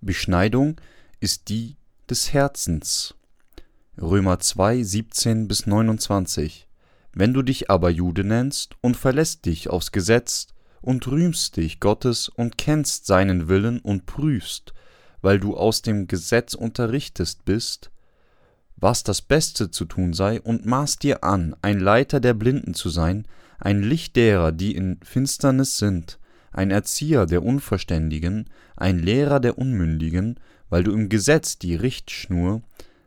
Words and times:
Beschneidung 0.00 0.80
ist 1.20 1.50
die 1.50 1.76
des 2.08 2.32
Herzens. 2.32 3.14
Römer 4.00 4.40
2, 4.40 4.82
17 4.82 5.46
bis 5.46 5.66
29. 5.66 6.66
Wenn 7.12 7.34
du 7.34 7.42
dich 7.42 7.70
aber 7.70 7.90
Jude 7.90 8.24
nennst 8.24 8.76
und 8.80 8.96
verlässt 8.96 9.44
dich 9.44 9.68
aufs 9.68 9.92
Gesetz 9.92 10.46
und 10.80 11.06
rühmst 11.06 11.58
dich 11.58 11.80
Gottes 11.80 12.30
und 12.30 12.56
kennst 12.56 13.04
seinen 13.04 13.48
Willen 13.48 13.80
und 13.80 14.06
prüfst, 14.06 14.72
weil 15.20 15.38
du 15.38 15.54
aus 15.54 15.82
dem 15.82 16.06
Gesetz 16.06 16.54
unterrichtest 16.54 17.44
bist, 17.44 17.90
was 18.76 19.02
das 19.02 19.20
Beste 19.20 19.70
zu 19.70 19.84
tun 19.84 20.14
sei, 20.14 20.40
und 20.40 20.64
maßt 20.64 21.02
dir 21.02 21.22
an, 21.24 21.54
ein 21.60 21.78
Leiter 21.78 22.20
der 22.20 22.32
Blinden 22.32 22.72
zu 22.72 22.88
sein, 22.88 23.26
ein 23.58 23.82
Licht 23.82 24.16
derer, 24.16 24.52
die 24.52 24.74
in 24.74 24.98
Finsternis 25.02 25.76
sind, 25.76 26.18
ein 26.52 26.70
Erzieher 26.70 27.26
der 27.26 27.42
Unverständigen, 27.42 28.50
ein 28.76 28.98
Lehrer 28.98 29.40
der 29.40 29.58
Unmündigen, 29.58 30.38
weil 30.68 30.84
du 30.84 30.92
im 30.92 31.08
Gesetz 31.08 31.58
die 31.58 31.74
Richtschnur 31.74 32.62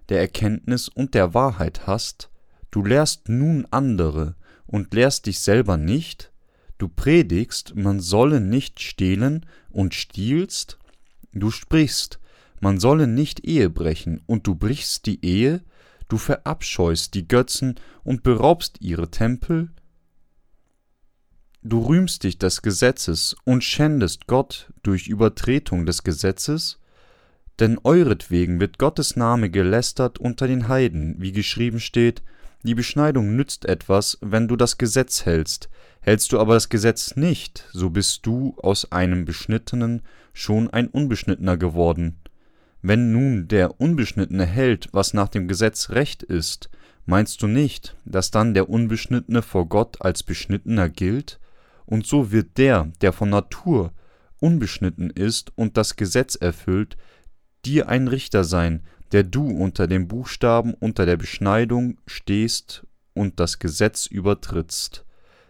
der 0.09 0.19
Erkenntnis 0.19 0.89
und 0.89 1.13
der 1.13 1.33
Wahrheit 1.33 1.87
hast, 1.87 2.29
du 2.71 2.83
lehrst 2.83 3.29
nun 3.29 3.67
andere 3.71 4.35
und 4.65 4.93
lehrst 4.93 5.25
dich 5.25 5.39
selber 5.39 5.77
nicht, 5.77 6.31
du 6.77 6.87
predigst, 6.87 7.75
man 7.75 7.99
solle 7.99 8.41
nicht 8.41 8.81
stehlen 8.81 9.45
und 9.69 9.93
stiehlst, 9.93 10.77
du 11.33 11.51
sprichst, 11.51 12.19
man 12.59 12.79
solle 12.79 13.07
nicht 13.07 13.45
Ehe 13.45 13.69
brechen, 13.69 14.21
und 14.25 14.47
du 14.47 14.55
brichst 14.55 15.05
die 15.05 15.23
Ehe, 15.23 15.61
du 16.07 16.17
verabscheust 16.17 17.13
die 17.13 17.27
Götzen 17.27 17.75
und 18.03 18.23
beraubst 18.23 18.81
ihre 18.81 19.09
Tempel, 19.11 19.69
du 21.63 21.79
rühmst 21.79 22.23
dich 22.23 22.37
des 22.37 22.61
Gesetzes 22.61 23.35
und 23.45 23.63
schändest 23.63 24.27
Gott 24.27 24.71
durch 24.83 25.07
Übertretung 25.07 25.85
des 25.85 26.03
Gesetzes, 26.03 26.79
denn 27.59 27.79
euretwegen 27.83 28.59
wird 28.59 28.79
Gottes 28.79 29.15
Name 29.15 29.49
gelästert 29.49 30.19
unter 30.19 30.47
den 30.47 30.67
Heiden, 30.67 31.15
wie 31.19 31.31
geschrieben 31.31 31.79
steht, 31.79 32.21
die 32.63 32.75
Beschneidung 32.75 33.35
nützt 33.35 33.65
etwas, 33.65 34.17
wenn 34.21 34.47
du 34.47 34.55
das 34.55 34.77
Gesetz 34.77 35.25
hältst, 35.25 35.69
hältst 36.01 36.31
du 36.31 36.39
aber 36.39 36.53
das 36.53 36.69
Gesetz 36.69 37.15
nicht, 37.15 37.65
so 37.71 37.89
bist 37.89 38.25
du 38.25 38.55
aus 38.61 38.91
einem 38.91 39.25
Beschnittenen 39.25 40.01
schon 40.33 40.69
ein 40.69 40.87
Unbeschnittener 40.87 41.57
geworden. 41.57 42.19
Wenn 42.81 43.11
nun 43.11 43.47
der 43.47 43.79
Unbeschnittene 43.79 44.45
hält, 44.45 44.89
was 44.91 45.13
nach 45.13 45.29
dem 45.29 45.47
Gesetz 45.47 45.89
recht 45.91 46.23
ist, 46.23 46.69
meinst 47.05 47.41
du 47.41 47.47
nicht, 47.47 47.95
dass 48.03 48.31
dann 48.31 48.53
der 48.53 48.69
Unbeschnittene 48.69 49.41
vor 49.41 49.67
Gott 49.69 50.01
als 50.01 50.23
Beschnittener 50.23 50.89
gilt? 50.89 51.39
Und 51.85 52.05
so 52.07 52.31
wird 52.31 52.57
der, 52.57 52.91
der 53.01 53.13
von 53.13 53.29
Natur 53.29 53.93
unbeschnitten 54.39 55.09
ist 55.09 55.51
und 55.55 55.77
das 55.77 55.95
Gesetz 55.95 56.35
erfüllt, 56.35 56.97
dir 57.65 57.87
ein 57.89 58.07
Richter 58.07 58.43
sein, 58.43 58.83
der 59.11 59.23
du 59.23 59.47
unter 59.49 59.87
dem 59.87 60.07
Buchstaben 60.07 60.73
unter 60.73 61.05
der 61.05 61.17
Beschneidung 61.17 61.97
stehst 62.07 62.85
und 63.13 63.39
das 63.39 63.59
Gesetz 63.59 64.05
übertrittst. 64.05 65.05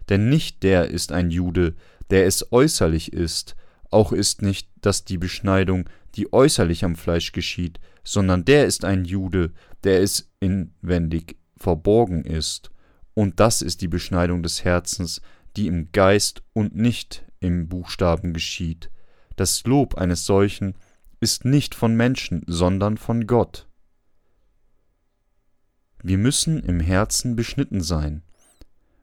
Denn 0.09 0.29
nicht 0.29 0.63
der 0.63 0.89
ist 0.89 1.11
ein 1.11 1.31
Jude, 1.31 1.75
der 2.09 2.25
es 2.25 2.51
äußerlich 2.51 3.13
ist, 3.13 3.55
auch 3.89 4.11
ist 4.11 4.41
nicht 4.41 4.69
das 4.81 5.05
die 5.05 5.17
Beschneidung, 5.17 5.89
die 6.15 6.33
äußerlich 6.33 6.83
am 6.83 6.95
Fleisch 6.95 7.31
geschieht, 7.31 7.79
sondern 8.03 8.43
der 8.43 8.65
ist 8.65 8.85
ein 8.85 9.05
Jude, 9.05 9.53
der 9.83 10.01
es 10.01 10.31
inwendig 10.39 11.37
verborgen 11.57 12.25
ist. 12.25 12.69
Und 13.13 13.39
das 13.39 13.61
ist 13.61 13.81
die 13.81 13.87
Beschneidung 13.87 14.43
des 14.43 14.63
Herzens, 14.63 15.21
die 15.55 15.67
im 15.67 15.91
Geist 15.91 16.43
und 16.53 16.75
nicht 16.75 17.25
im 17.39 17.67
Buchstaben 17.67 18.33
geschieht. 18.33 18.89
Das 19.35 19.63
Lob 19.65 19.95
eines 19.95 20.25
solchen 20.25 20.75
ist 21.19 21.45
nicht 21.45 21.75
von 21.75 21.95
Menschen, 21.95 22.43
sondern 22.47 22.97
von 22.97 23.27
Gott. 23.27 23.67
Wir 26.01 26.17
müssen 26.17 26.61
im 26.61 26.79
Herzen 26.79 27.35
beschnitten 27.35 27.81
sein. 27.81 28.23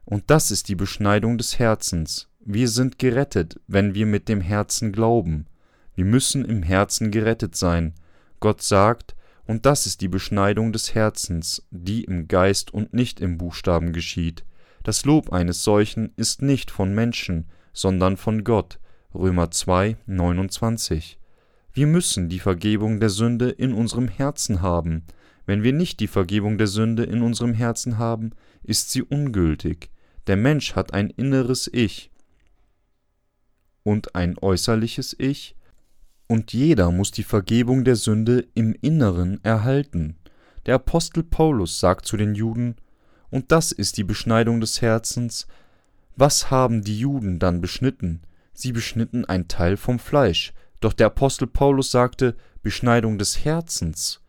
Und 0.05 0.29
das 0.29 0.51
ist 0.51 0.67
die 0.69 0.75
Beschneidung 0.75 1.37
des 1.37 1.57
Herzens. 1.57 2.29
Wir 2.39 2.67
sind 2.67 2.99
gerettet, 2.99 3.59
wenn 3.67 3.93
wir 3.95 4.05
mit 4.05 4.29
dem 4.29 4.41
Herzen 4.41 4.91
glauben. 4.91 5.47
Wir 5.95 6.05
müssen 6.05 6.45
im 6.45 6.63
Herzen 6.63 7.11
gerettet 7.11 7.55
sein. 7.55 7.93
Gott 8.39 8.61
sagt, 8.61 9.15
und 9.45 9.65
das 9.65 9.85
ist 9.85 10.01
die 10.01 10.07
Beschneidung 10.07 10.71
des 10.73 10.93
Herzens, 10.93 11.65
die 11.71 12.03
im 12.03 12.27
Geist 12.27 12.73
und 12.73 12.93
nicht 12.93 13.19
im 13.19 13.37
Buchstaben 13.37 13.93
geschieht. 13.93 14.45
Das 14.83 15.05
Lob 15.05 15.31
eines 15.31 15.63
solchen 15.63 16.11
ist 16.15 16.41
nicht 16.41 16.71
von 16.71 16.93
Menschen, 16.93 17.45
sondern 17.73 18.17
von 18.17 18.43
Gott. 18.43 18.79
Römer 19.13 19.51
2, 19.51 19.97
29. 20.05 21.19
Wir 21.73 21.87
müssen 21.87 22.29
die 22.29 22.39
Vergebung 22.39 22.99
der 22.99 23.09
Sünde 23.09 23.49
in 23.49 23.73
unserem 23.73 24.07
Herzen 24.07 24.61
haben. 24.61 25.03
Wenn 25.45 25.63
wir 25.63 25.73
nicht 25.73 25.99
die 25.99 26.07
Vergebung 26.07 26.57
der 26.57 26.67
Sünde 26.67 27.03
in 27.03 27.21
unserem 27.21 27.53
Herzen 27.53 27.97
haben, 27.97 28.31
ist 28.63 28.91
sie 28.91 29.03
ungültig. 29.03 29.89
Der 30.27 30.37
Mensch 30.37 30.75
hat 30.75 30.93
ein 30.93 31.09
inneres 31.09 31.69
Ich 31.71 32.11
und 33.83 34.15
ein 34.15 34.37
äußerliches 34.37 35.15
Ich, 35.17 35.55
und 36.27 36.53
jeder 36.53 36.91
muss 36.91 37.11
die 37.11 37.23
Vergebung 37.23 37.83
der 37.83 37.95
Sünde 37.95 38.47
im 38.53 38.73
Inneren 38.81 39.43
erhalten. 39.43 40.17
Der 40.65 40.75
Apostel 40.75 41.23
Paulus 41.23 41.79
sagt 41.79 42.05
zu 42.05 42.15
den 42.15 42.35
Juden, 42.35 42.75
und 43.31 43.51
das 43.51 43.71
ist 43.71 43.97
die 43.97 44.03
Beschneidung 44.03 44.61
des 44.61 44.81
Herzens. 44.81 45.47
Was 46.15 46.51
haben 46.51 46.83
die 46.83 46.99
Juden 46.99 47.39
dann 47.39 47.61
beschnitten? 47.61 48.21
Sie 48.53 48.73
beschnitten 48.73 49.25
ein 49.25 49.47
Teil 49.47 49.77
vom 49.77 49.97
Fleisch, 49.97 50.53
doch 50.81 50.93
der 50.93 51.07
Apostel 51.07 51.47
Paulus 51.47 51.89
sagte 51.89 52.35
Beschneidung 52.61 53.17
des 53.17 53.43
Herzens. 53.43 54.21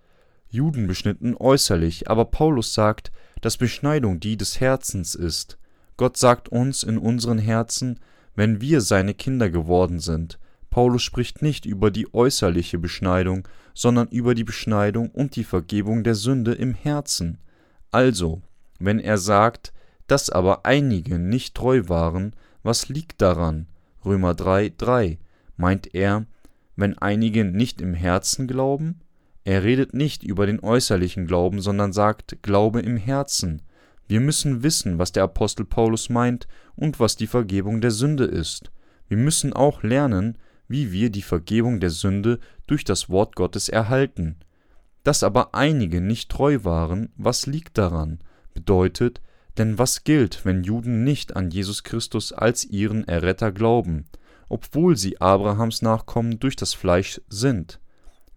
Juden 0.48 0.86
beschnitten 0.86 1.34
äußerlich, 1.36 2.08
aber 2.08 2.26
Paulus 2.26 2.72
sagt, 2.72 3.10
dass 3.40 3.56
Beschneidung 3.56 4.20
die 4.20 4.36
des 4.36 4.60
Herzens 4.60 5.14
ist. 5.14 5.58
Gott 5.96 6.16
sagt 6.16 6.48
uns 6.48 6.82
in 6.82 6.98
unseren 6.98 7.38
Herzen, 7.38 8.00
wenn 8.34 8.60
wir 8.60 8.80
seine 8.80 9.14
Kinder 9.14 9.50
geworden 9.50 9.98
sind. 9.98 10.38
Paulus 10.70 11.02
spricht 11.02 11.42
nicht 11.42 11.66
über 11.66 11.90
die 11.90 12.14
äußerliche 12.14 12.78
Beschneidung, 12.78 13.46
sondern 13.74 14.08
über 14.08 14.34
die 14.34 14.44
Beschneidung 14.44 15.10
und 15.10 15.36
die 15.36 15.44
Vergebung 15.44 16.04
der 16.04 16.14
Sünde 16.14 16.52
im 16.52 16.72
Herzen. 16.72 17.38
Also, 17.90 18.40
wenn 18.84 18.98
er 18.98 19.19
sagt, 19.19 19.72
dass 20.06 20.31
aber 20.31 20.66
einige 20.66 21.19
nicht 21.19 21.54
treu 21.54 21.82
waren, 21.87 22.34
was 22.62 22.88
liegt 22.88 23.22
daran? 23.22 23.66
Römer 24.04 24.34
3, 24.34 24.72
3. 24.76 25.19
Meint 25.56 25.94
er, 25.94 26.26
wenn 26.76 26.98
einige 26.98 27.44
nicht 27.44 27.81
im 27.81 27.94
Herzen 27.94 28.47
glauben? 28.47 29.00
Er 29.44 29.65
redet 29.65 29.94
nicht 29.94 30.22
über 30.22 30.47
den 30.47 30.60
äußerlichen 30.60 31.26
Glauben, 31.26 31.60
sondern 31.60 31.93
sagt 31.93 32.43
Glaube 32.43 32.81
im 32.81 32.97
Herzen. 32.97 33.62
Wir 34.06 34.20
müssen 34.20 34.62
wissen, 34.62 34.99
was 34.99 35.12
der 35.12 35.25
Apostel 35.25 35.64
Paulus 35.64 36.09
meint 36.09 36.47
und 36.76 37.00
was 37.00 37.16
die 37.16 37.26
Vergebung 37.26 37.81
der 37.81 37.91
Sünde 37.91 38.25
ist. 38.25 38.70
Wir 39.09 39.16
müssen 39.16 39.53
auch 39.53 39.82
lernen, 39.82 40.38
wie 40.69 40.93
wir 40.93 41.10
die 41.10 41.22
Vergebung 41.22 41.81
der 41.81 41.91
Sünde 41.91 42.38
durch 42.66 42.84
das 42.84 43.09
Wort 43.09 43.37
Gottes 43.37 43.69
erhalten. 43.69 44.37
Dass 45.03 45.22
aber 45.22 45.54
einige 45.54 46.00
nicht 46.00 46.31
treu 46.31 46.60
waren, 46.62 47.10
was 47.16 47.47
liegt 47.47 47.78
daran? 47.78 48.20
Bedeutet, 48.54 49.20
denn 49.58 49.78
was 49.78 50.04
gilt, 50.04 50.44
wenn 50.44 50.64
Juden 50.64 51.04
nicht 51.04 51.36
an 51.36 51.50
Jesus 51.50 51.84
Christus 51.84 52.32
als 52.32 52.64
ihren 52.64 53.06
Erretter 53.06 53.52
glauben? 53.52 54.06
obwohl 54.52 54.98
sie 54.98 55.18
Abrahams 55.18 55.80
Nachkommen 55.80 56.38
durch 56.38 56.56
das 56.56 56.74
Fleisch 56.74 57.22
sind. 57.26 57.80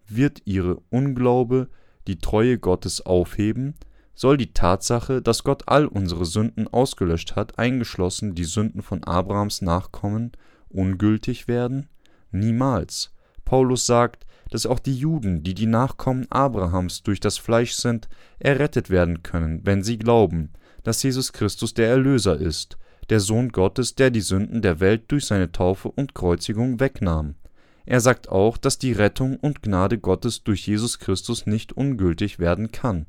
Wird 0.08 0.40
ihre 0.46 0.80
Unglaube 0.88 1.68
die 2.06 2.18
Treue 2.18 2.58
Gottes 2.58 3.04
aufheben, 3.04 3.74
soll 4.14 4.38
die 4.38 4.54
Tatsache, 4.54 5.20
dass 5.20 5.44
Gott 5.44 5.64
all 5.66 5.84
unsere 5.84 6.24
Sünden 6.24 6.68
ausgelöscht 6.68 7.36
hat, 7.36 7.58
eingeschlossen 7.58 8.34
die 8.34 8.44
Sünden 8.44 8.80
von 8.80 9.04
Abrahams 9.04 9.60
Nachkommen, 9.60 10.32
ungültig 10.70 11.48
werden? 11.48 11.90
Niemals. 12.30 13.12
Paulus 13.44 13.84
sagt, 13.84 14.24
dass 14.50 14.66
auch 14.66 14.78
die 14.78 14.96
Juden, 14.96 15.42
die 15.42 15.54
die 15.54 15.66
Nachkommen 15.66 16.26
Abrahams 16.30 17.02
durch 17.02 17.20
das 17.20 17.38
Fleisch 17.38 17.72
sind, 17.72 18.08
errettet 18.38 18.90
werden 18.90 19.22
können, 19.22 19.60
wenn 19.64 19.82
sie 19.82 19.98
glauben, 19.98 20.50
dass 20.84 21.02
Jesus 21.02 21.32
Christus 21.32 21.74
der 21.74 21.88
Erlöser 21.88 22.38
ist 22.38 22.78
der 23.08 23.20
Sohn 23.20 23.50
Gottes, 23.50 23.94
der 23.94 24.10
die 24.10 24.20
Sünden 24.20 24.62
der 24.62 24.80
Welt 24.80 25.04
durch 25.08 25.26
seine 25.26 25.52
Taufe 25.52 25.90
und 25.90 26.14
Kreuzigung 26.14 26.80
wegnahm. 26.80 27.36
Er 27.84 28.00
sagt 28.00 28.28
auch, 28.28 28.56
dass 28.56 28.78
die 28.78 28.92
Rettung 28.92 29.36
und 29.36 29.62
Gnade 29.62 29.98
Gottes 29.98 30.42
durch 30.42 30.66
Jesus 30.66 30.98
Christus 30.98 31.46
nicht 31.46 31.72
ungültig 31.72 32.38
werden 32.38 32.72
kann. 32.72 33.06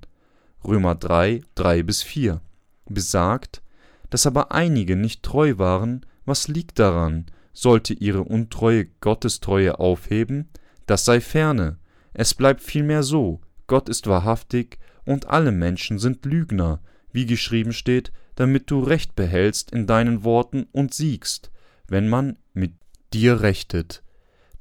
Römer 0.64 0.94
3, 0.96 1.42
3 1.56 1.84
bis 1.84 2.04
4 2.04 2.42
besagt, 2.86 3.64
dass 4.10 4.28
aber 4.28 4.52
einige 4.52 4.96
nicht 4.96 5.24
treu 5.24 5.58
waren, 5.58 6.06
was 6.26 6.48
liegt 6.48 6.80
daran? 6.80 7.26
Sollte 7.54 7.94
ihre 7.94 8.24
Untreue 8.24 8.86
Gottestreue 9.02 9.80
aufheben? 9.80 10.50
Das 10.88 11.06
sei 11.06 11.22
ferne. 11.22 11.78
Es 12.14 12.34
bleibt 12.34 12.64
vielmehr 12.64 13.04
so, 13.04 13.42
Gott 13.68 13.90
ist 13.90 14.08
wahrhaftig 14.08 14.80
und 15.06 15.28
alle 15.28 15.52
Menschen 15.52 16.00
sind 16.00 16.26
Lügner, 16.26 16.82
wie 17.12 17.28
geschrieben 17.28 17.74
steht, 17.74 18.12
damit 18.36 18.72
du 18.72 18.80
Recht 18.80 19.16
behältst 19.16 19.72
in 19.72 19.86
deinen 19.86 20.24
Worten 20.24 20.68
und 20.72 20.94
siegst, 20.94 21.52
wenn 21.88 22.08
man 22.08 22.38
mit 22.54 22.74
dir 23.14 23.42
rechtet. 23.42 24.04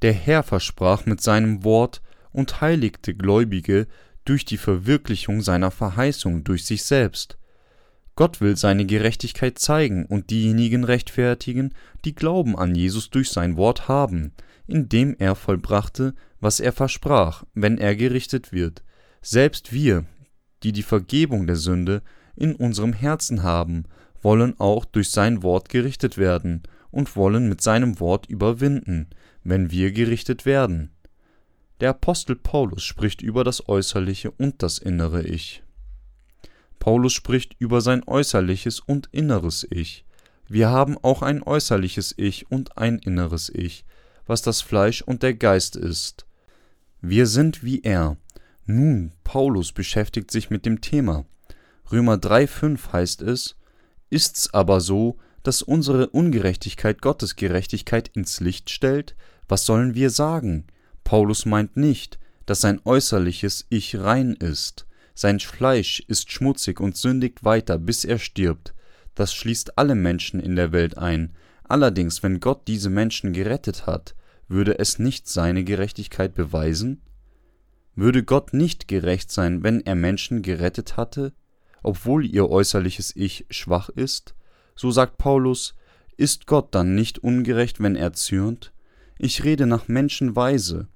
Der 0.03 0.13
Herr 0.13 0.43
versprach 0.43 1.07
mit 1.07 1.23
seinem 1.23 1.65
Wort 1.65 2.03
und 2.33 2.61
heiligte 2.61 3.15
Gläubige 3.15 3.87
durch 4.25 4.45
die 4.45 4.59
Verwirklichung 4.59 5.41
seiner 5.41 5.71
Verheißung 5.71 6.45
durch 6.45 6.67
sich 6.67 6.85
selbst. 6.85 7.39
Gott 8.17 8.41
will 8.41 8.57
seine 8.57 8.87
Gerechtigkeit 8.87 9.59
zeigen 9.59 10.07
und 10.07 10.31
diejenigen 10.31 10.85
rechtfertigen, 10.85 11.75
die 12.07 12.15
Glauben 12.15 12.57
an 12.57 12.75
Jesus 12.75 13.11
durch 13.11 13.31
sein 13.31 13.59
Wort 13.59 13.89
haben, 13.89 14.33
indem 14.67 15.15
er 15.19 15.35
vollbrachte, 15.35 16.15
was 16.41 16.59
er 16.59 16.73
versprach, 16.73 17.45
wenn 17.55 17.77
er 17.77 17.95
gerichtet 17.95 18.53
wird. 18.53 18.83
Selbst 19.21 19.73
wir, 19.73 20.07
die 20.63 20.73
die 20.73 20.83
Vergebung 20.83 21.47
der 21.47 21.57
Sünde 21.57 22.03
in 22.37 22.55
unserem 22.55 22.95
Herzen 22.95 23.43
haben, 23.43 23.85
wollen 24.23 24.59
auch 24.59 24.87
durch 24.87 25.11
sein 25.11 25.43
Wort 25.43 25.69
gerichtet 25.69 26.17
werden 26.17 26.63
und 26.91 27.17
wollen 27.17 27.51
mit 27.51 27.61
seinem 27.61 28.01
Wort 28.01 28.27
überwinden, 28.27 29.09
wenn 29.45 29.71
wir 29.71 29.93
gerichtet 29.93 30.47
werden. 30.47 30.91
Der 31.81 31.91
Apostel 31.91 32.35
Paulus 32.35 32.83
spricht 32.83 33.21
über 33.21 33.45
das 33.45 33.69
äußerliche 33.69 34.31
und 34.31 34.63
das 34.63 34.79
innere 34.79 35.23
Ich. 35.23 35.63
Paulus 36.79 37.13
spricht 37.13 37.57
über 37.59 37.81
sein 37.81 38.03
äußerliches 38.07 38.81
und 38.81 39.09
inneres 39.13 39.67
Ich. 39.71 40.05
Wir 40.49 40.71
haben 40.71 40.97
auch 40.99 41.23
ein 41.23 41.43
äußerliches 41.43 42.15
Ich 42.17 42.51
und 42.51 42.79
ein 42.79 42.99
inneres 42.99 43.49
Ich, 43.49 43.85
was 44.27 44.43
das 44.43 44.61
Fleisch 44.61 45.03
und 45.03 45.23
der 45.23 45.35
Geist 45.35 45.77
ist. 45.77 46.27
Wir 47.01 47.27
sind 47.27 47.65
wie 47.65 47.83
er. 47.83 48.17
Nun, 48.65 49.13
Paulus 49.25 49.73
beschäftigt 49.73 50.31
sich 50.31 50.51
mit 50.51 50.67
dem 50.67 50.81
Thema. 50.81 51.25
Römer 51.91 52.15
3,5 52.15 52.93
heißt 52.93 53.23
es: 53.23 53.57
Ist's 54.11 54.53
aber 54.53 54.81
so, 54.81 55.19
dass 55.43 55.63
unsere 55.63 56.09
Ungerechtigkeit 56.09 57.01
Gottes 57.01 57.37
Gerechtigkeit 57.37 58.09
ins 58.09 58.41
Licht 58.41 58.71
stellt? 58.71 59.15
Was 59.49 59.67
sollen 59.67 59.95
wir 59.95 60.11
sagen? 60.11 60.67
Paulus 61.05 61.47
meint 61.47 61.77
nicht, 61.77 62.19
dass 62.47 62.61
sein 62.61 62.81
äußerliches 62.85 63.67
Ich 63.69 63.97
rein 63.97 64.35
ist. 64.35 64.87
Sein 65.19 65.41
Fleisch 65.41 66.01
ist 66.09 66.31
schmutzig 66.31 66.79
und 66.79 66.95
sündigt 66.95 67.43
weiter, 67.43 67.79
bis 67.79 68.05
er 68.05 68.19
stirbt. 68.19 68.75
Das 69.15 69.33
schließt 69.33 69.79
alle 69.79 69.95
Menschen 69.95 70.41
in 70.41 70.57
der 70.57 70.73
Welt 70.73 70.99
ein. 70.99 71.35
Allerdings, 71.65 72.23
wenn 72.23 72.39
Gott 72.39 72.69
diese 72.69 72.91
Menschen 72.91 73.33
gerettet 73.33 73.87
hat, 73.87 74.15
würde 74.47 74.79
es 74.79 74.99
nicht 74.99 75.27
seine 75.27 75.65
Gerechtigkeit 75.65 76.35
beweisen? 76.35 77.01
Würde 77.95 78.25
Gott 78.25 78.53
nicht 78.53 78.89
gerecht 78.89 79.33
sein, 79.33 79.63
wenn 79.63 79.81
er 79.81 79.95
Menschen 79.95 80.43
gerettet 80.43 80.99
hatte, 80.99 81.33
obwohl 81.83 82.27
ihr 82.27 82.51
äußerliches 82.51 83.17
Ich 83.17 83.47
schwach 83.49 83.89
ist? 83.89 84.35
So 84.75 84.91
sagt 84.91 85.17
Paulus, 85.17 85.77
ist 86.19 86.47
Gott 86.47 86.75
dann 86.75 86.95
nicht 86.95 87.21
ungerecht, 87.21 87.81
wenn 87.81 87.97
er 87.97 88.13
zürnt? 88.13 88.75
Ich 89.19 89.45
rede 89.45 89.67
nach 89.67 89.89
Menschenweise. 89.89 90.89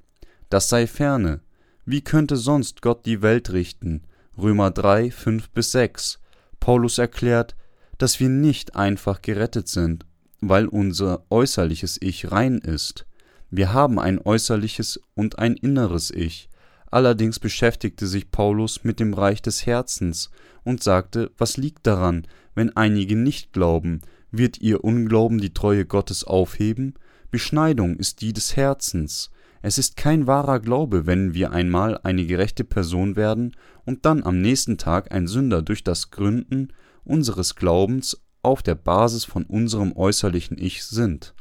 Das 0.51 0.69
sei 0.69 0.87
ferne. 0.87 1.41
Wie 1.87 2.03
könnte 2.03 2.37
sonst 2.37 2.83
Gott 2.83 3.07
die 3.07 3.23
Welt 3.23 3.51
richten? 3.51 4.03
Römer 4.41 4.71
3, 4.71 5.11
5 5.11 5.51
bis 5.51 5.73
6. 5.73 6.19
Paulus 6.61 6.99
erklärt, 6.99 7.57
dass 7.99 8.21
wir 8.21 8.31
nicht 8.31 8.75
einfach 8.75 9.21
gerettet 9.21 9.69
sind, 9.69 10.07
weil 10.41 10.67
unser 10.67 11.25
äußerliches 11.31 11.99
Ich 12.01 12.33
rein 12.33 12.59
ist. 12.59 13.07
Wir 13.51 13.75
haben 13.75 13.99
ein 13.99 14.19
äußerliches 14.19 15.01
und 15.15 15.39
ein 15.39 15.55
inneres 15.55 16.11
Ich. 16.11 16.49
Allerdings 16.91 17.39
beschäftigte 17.39 18.07
sich 18.07 18.31
Paulus 18.31 18.83
mit 18.83 18.99
dem 18.99 19.13
Reich 19.13 19.43
des 19.43 19.67
Herzens 19.67 20.31
und 20.65 20.83
sagte, 20.83 21.31
was 21.37 21.57
liegt 21.57 21.87
daran, 21.87 22.27
wenn 22.55 22.75
einige 22.77 23.17
nicht 23.17 23.53
glauben, 23.53 24.01
wird 24.31 24.61
ihr 24.61 24.85
Unglauben 24.85 25.39
die 25.39 25.53
Treue 25.53 25.85
Gottes 25.85 26.25
aufheben? 26.25 26.95
Beschneidung 27.31 27.97
ist 27.97 28.23
die 28.23 28.33
des 28.33 28.57
Herzens. 28.57 29.31
Es 29.63 29.77
ist 29.77 29.97
kein 29.97 30.27
wahrer 30.27 30.59
Glaube, 30.61 31.07
wenn 31.07 31.35
wir 31.35 31.53
einmal 31.53 31.99
eine 32.03 32.25
gerechte 32.25 32.65
Person 32.65 33.17
werden 33.17 33.55
und 33.85 34.07
dann 34.07 34.23
am 34.23 34.41
nächsten 34.41 34.79
Tag 34.79 35.13
ein 35.13 35.27
Sünder 35.27 35.63
durch 35.63 35.85
das 35.85 36.11
Gründen 36.11 36.73
unseres 37.05 37.57
Glaubens 37.57 38.23
auf 38.43 38.63
der 38.63 38.75
Basis 38.75 39.25
von 39.25 39.45
unserem 39.45 39.95
äußerlichen 39.95 40.57
Ich 40.59 40.85
sind, 40.85 41.35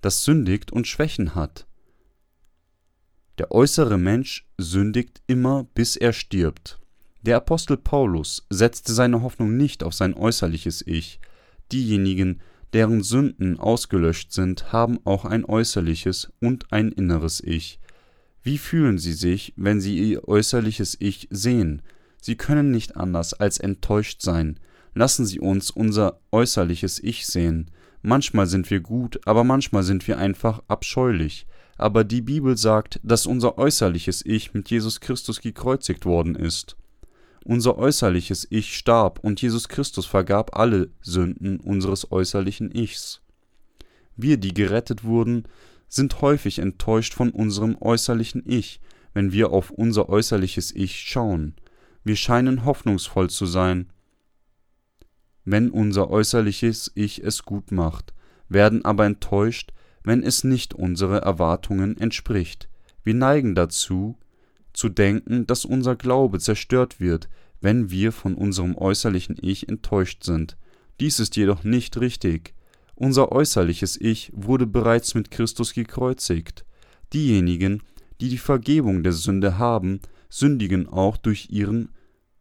das 0.00 0.22
sündigt 0.22 0.72
und 0.72 0.86
Schwächen 0.86 1.34
hat. 1.34 1.66
Der 3.38 3.50
äußere 3.50 3.98
Mensch 3.98 4.48
sündigt 4.58 5.20
immer, 5.26 5.64
bis 5.74 5.96
er 5.96 6.12
stirbt. 6.12 6.78
Der 7.22 7.36
Apostel 7.36 7.76
Paulus 7.76 8.46
setzte 8.48 8.94
seine 8.94 9.22
Hoffnung 9.22 9.56
nicht 9.56 9.82
auf 9.82 9.92
sein 9.92 10.14
äußerliches 10.14 10.86
Ich. 10.86 11.20
Diejenigen, 11.72 12.40
deren 12.76 13.02
Sünden 13.02 13.58
ausgelöscht 13.58 14.32
sind, 14.32 14.70
haben 14.70 14.98
auch 15.04 15.24
ein 15.24 15.46
äußerliches 15.46 16.30
und 16.42 16.70
ein 16.74 16.92
inneres 16.92 17.40
Ich. 17.42 17.80
Wie 18.42 18.58
fühlen 18.58 18.98
sie 18.98 19.14
sich, 19.14 19.54
wenn 19.56 19.80
sie 19.80 19.96
ihr 19.96 20.28
äußerliches 20.28 20.98
Ich 21.00 21.26
sehen? 21.30 21.80
Sie 22.20 22.36
können 22.36 22.70
nicht 22.70 22.94
anders 22.98 23.32
als 23.32 23.56
enttäuscht 23.56 24.20
sein. 24.20 24.60
Lassen 24.92 25.24
Sie 25.24 25.40
uns 25.40 25.70
unser 25.70 26.20
äußerliches 26.32 27.02
Ich 27.02 27.26
sehen. 27.26 27.70
Manchmal 28.02 28.46
sind 28.46 28.68
wir 28.68 28.80
gut, 28.80 29.20
aber 29.24 29.42
manchmal 29.42 29.82
sind 29.82 30.06
wir 30.06 30.18
einfach 30.18 30.62
abscheulich. 30.68 31.46
Aber 31.78 32.04
die 32.04 32.20
Bibel 32.20 32.58
sagt, 32.58 33.00
dass 33.02 33.24
unser 33.24 33.56
äußerliches 33.56 34.22
Ich 34.26 34.52
mit 34.52 34.68
Jesus 34.68 35.00
Christus 35.00 35.40
gekreuzigt 35.40 36.04
worden 36.04 36.34
ist. 36.34 36.76
Unser 37.48 37.78
äußerliches 37.78 38.48
Ich 38.50 38.76
starb 38.76 39.20
und 39.20 39.40
Jesus 39.40 39.68
Christus 39.68 40.04
vergab 40.04 40.58
alle 40.58 40.90
Sünden 41.00 41.60
unseres 41.60 42.10
äußerlichen 42.10 42.74
Ichs. 42.74 43.20
Wir, 44.16 44.36
die 44.36 44.52
gerettet 44.52 45.04
wurden, 45.04 45.44
sind 45.86 46.22
häufig 46.22 46.58
enttäuscht 46.58 47.14
von 47.14 47.30
unserem 47.30 47.76
äußerlichen 47.80 48.42
Ich, 48.46 48.80
wenn 49.14 49.30
wir 49.30 49.52
auf 49.52 49.70
unser 49.70 50.08
äußerliches 50.08 50.74
Ich 50.74 50.98
schauen. 50.98 51.54
Wir 52.02 52.16
scheinen 52.16 52.64
hoffnungsvoll 52.64 53.30
zu 53.30 53.46
sein, 53.46 53.92
wenn 55.44 55.70
unser 55.70 56.10
äußerliches 56.10 56.90
Ich 56.96 57.22
es 57.22 57.44
gut 57.44 57.70
macht, 57.70 58.12
werden 58.48 58.84
aber 58.84 59.06
enttäuscht, 59.06 59.72
wenn 60.02 60.24
es 60.24 60.42
nicht 60.42 60.74
unsere 60.74 61.20
Erwartungen 61.20 61.96
entspricht. 61.96 62.68
Wir 63.04 63.14
neigen 63.14 63.54
dazu, 63.54 64.18
zu 64.76 64.90
denken, 64.90 65.46
dass 65.46 65.64
unser 65.64 65.96
Glaube 65.96 66.38
zerstört 66.38 67.00
wird, 67.00 67.28
wenn 67.60 67.90
wir 67.90 68.12
von 68.12 68.34
unserem 68.34 68.76
äußerlichen 68.76 69.36
Ich 69.40 69.68
enttäuscht 69.68 70.22
sind. 70.22 70.56
Dies 71.00 71.18
ist 71.18 71.36
jedoch 71.36 71.64
nicht 71.64 71.98
richtig. 71.98 72.54
Unser 72.94 73.32
äußerliches 73.32 73.98
Ich 73.98 74.30
wurde 74.34 74.66
bereits 74.66 75.14
mit 75.14 75.30
Christus 75.30 75.72
gekreuzigt. 75.72 76.66
Diejenigen, 77.12 77.82
die 78.20 78.28
die 78.28 78.38
Vergebung 78.38 79.02
der 79.02 79.12
Sünde 79.12 79.58
haben, 79.58 80.00
sündigen 80.28 80.88
auch 80.88 81.16
durch 81.16 81.48
ihren 81.50 81.88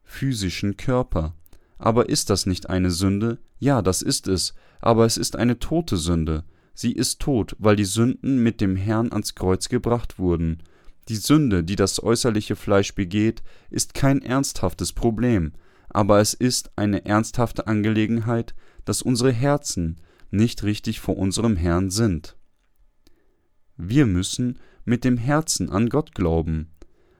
physischen 0.04 0.76
Körper. 0.76 1.34
Aber 1.78 2.10
ist 2.10 2.30
das 2.30 2.46
nicht 2.46 2.70
eine 2.70 2.92
Sünde? 2.92 3.38
Ja, 3.60 3.82
das 3.82 4.02
ist 4.02 4.28
es, 4.28 4.54
aber 4.82 5.06
es 5.06 5.16
ist 5.18 5.38
eine 5.38 5.60
tote 5.60 5.96
Sünde. 5.96 6.44
Sie 6.74 6.92
ist 6.92 7.22
tot, 7.22 7.56
weil 7.60 7.78
die 7.78 7.86
Sünden 7.86 8.44
mit 8.44 8.60
dem 8.60 8.76
Herrn 8.76 9.14
ans 9.14 9.36
Kreuz 9.36 9.70
gebracht 9.70 10.20
wurden. 10.20 10.62
Die 11.08 11.16
Sünde, 11.16 11.64
die 11.64 11.76
das 11.76 12.02
äußerliche 12.02 12.56
Fleisch 12.56 12.96
begeht, 12.96 13.44
ist 13.70 13.94
kein 13.94 14.22
ernsthaftes 14.22 14.94
Problem, 14.94 15.54
aber 15.90 16.20
es 16.20 16.34
ist 16.34 16.72
eine 16.76 17.06
ernsthafte 17.06 17.68
Angelegenheit, 17.68 18.56
dass 18.86 19.02
unsere 19.02 19.32
Herzen 19.32 20.02
nicht 20.32 20.64
richtig 20.64 21.00
vor 21.00 21.18
unserem 21.18 21.56
Herrn 21.56 21.90
sind. 21.90 22.36
Wir 23.78 24.06
müssen 24.06 24.60
mit 24.84 25.04
dem 25.04 25.18
Herzen 25.18 25.70
an 25.70 25.90
Gott 25.90 26.16
glauben. 26.16 26.72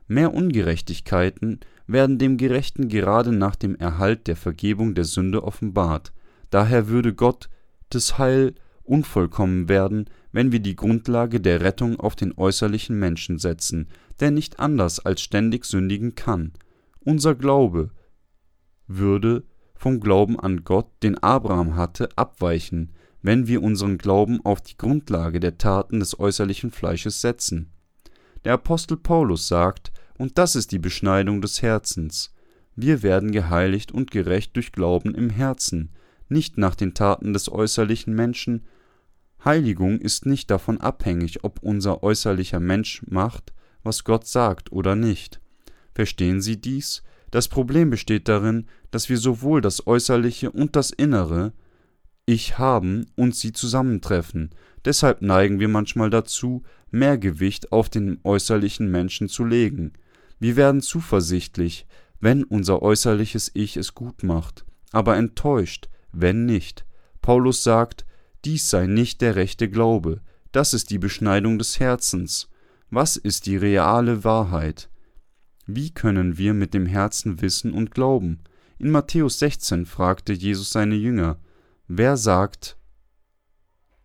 Mehr 0.08 0.34
Ungerechtigkeiten 0.34 1.60
werden 1.88 2.18
dem 2.18 2.38
Gerechten 2.38 2.90
gerade 2.90 3.32
nach 3.32 3.56
dem 3.56 3.76
Erhalt 3.76 4.28
der 4.28 4.36
Vergebung 4.36 4.96
der 4.96 5.06
Sünde 5.06 5.44
offenbart. 5.44 6.14
Daher 6.50 6.88
würde 6.88 7.14
Gottes 7.14 8.18
Heil 8.18 8.56
unvollkommen 8.86 9.68
werden, 9.68 10.10
wenn 10.32 10.52
wir 10.52 10.60
die 10.60 10.76
Grundlage 10.76 11.42
der 11.42 11.62
Rettung 11.62 12.00
auf 12.00 12.16
den 12.16 12.38
äußerlichen 12.38 12.98
Menschen 12.98 13.40
setzen, 13.40 13.88
der 14.20 14.32
nicht 14.32 14.60
anders 14.60 15.06
als 15.06 15.22
ständig 15.22 15.66
sündigen 15.66 16.16
kann. 16.16 16.54
Unser 17.00 17.36
Glaube 17.36 17.92
würde 18.88 19.44
vom 19.76 20.00
Glauben 20.00 20.40
an 20.40 20.64
Gott, 20.64 20.88
den 21.04 21.18
Abraham 21.18 21.76
hatte, 21.76 22.10
abweichen, 22.16 22.94
wenn 23.22 23.48
wir 23.48 23.64
unseren 23.64 23.98
Glauben 23.98 24.40
auf 24.46 24.62
die 24.62 24.78
Grundlage 24.78 25.40
der 25.40 25.58
Taten 25.58 26.00
des 26.00 26.20
äußerlichen 26.20 26.72
Fleisches 26.72 27.22
setzen. 27.22 27.72
Der 28.44 28.54
Apostel 28.54 28.98
Paulus 28.98 29.48
sagt, 29.48 29.92
und 30.18 30.38
das 30.38 30.56
ist 30.56 30.72
die 30.72 30.80
Beschneidung 30.80 31.42
des 31.42 31.62
Herzens. 31.62 32.34
Wir 32.76 33.04
werden 33.04 33.32
geheiligt 33.32 33.92
und 33.92 34.12
gerecht 34.12 34.56
durch 34.56 34.72
Glauben 34.72 35.16
im 35.16 35.30
Herzen, 35.30 35.90
nicht 36.30 36.58
nach 36.58 36.76
den 36.76 36.94
Taten 36.94 37.34
des 37.34 37.52
äußerlichen 37.52 38.14
Menschen, 38.14 38.66
Heiligung 39.46 40.00
ist 40.00 40.26
nicht 40.26 40.50
davon 40.50 40.82
abhängig, 40.82 41.44
ob 41.44 41.60
unser 41.62 42.02
äußerlicher 42.02 42.60
Mensch 42.60 43.04
macht, 43.08 43.54
was 43.84 44.04
Gott 44.04 44.26
sagt 44.26 44.72
oder 44.72 44.96
nicht. 44.96 45.40
Verstehen 45.94 46.42
Sie 46.42 46.60
dies? 46.60 47.04
Das 47.30 47.48
Problem 47.48 47.90
besteht 47.90 48.28
darin, 48.28 48.66
dass 48.92 49.08
wir 49.08 49.18
sowohl 49.18 49.62
das 49.62 49.86
Äußerliche 49.86 50.52
und 50.52 50.76
das 50.76 50.90
Innere 50.90 51.54
Ich 52.26 52.58
haben 52.58 53.06
und 53.16 53.36
sie 53.36 53.54
zusammentreffen. 53.54 54.50
Deshalb 54.84 55.22
neigen 55.22 55.60
wir 55.60 55.68
manchmal 55.68 56.10
dazu, 56.10 56.64
mehr 56.90 57.18
Gewicht 57.18 57.72
auf 57.72 57.90
den 57.90 58.20
äußerlichen 58.24 58.90
Menschen 58.90 59.30
zu 59.30 59.46
legen. 59.46 59.94
Wir 60.40 60.56
werden 60.56 60.82
zuversichtlich, 60.82 61.86
wenn 62.20 62.44
unser 62.44 62.82
äußerliches 62.82 63.52
Ich 63.54 63.78
es 63.78 63.94
gut 63.94 64.24
macht, 64.24 64.66
aber 64.92 65.18
enttäuscht, 65.18 65.90
wenn 66.12 66.46
nicht. 66.46 66.86
Paulus 67.22 67.64
sagt, 67.64 68.06
dies 68.46 68.70
sei 68.70 68.88
nicht 68.88 69.22
der 69.22 69.36
rechte 69.36 69.70
Glaube, 69.70 70.22
das 70.52 70.74
ist 70.74 70.90
die 70.90 71.00
Beschneidung 71.00 71.58
des 71.58 71.80
Herzens. 71.80 72.50
Was 72.90 73.18
ist 73.18 73.46
die 73.46 73.58
reale 73.58 74.24
Wahrheit? 74.24 74.90
Wie 75.66 75.92
können 75.92 76.38
wir 76.38 76.54
mit 76.54 76.74
dem 76.74 76.86
Herzen 76.86 77.42
wissen 77.42 77.74
und 77.74 77.92
glauben? 77.92 78.44
In 78.78 78.92
Matthäus 78.92 79.40
16 79.40 79.86
fragte 79.86 80.34
Jesus 80.34 80.72
seine 80.72 80.96
Jünger, 80.96 81.40
Wer 81.88 82.18
sagt 82.18 82.78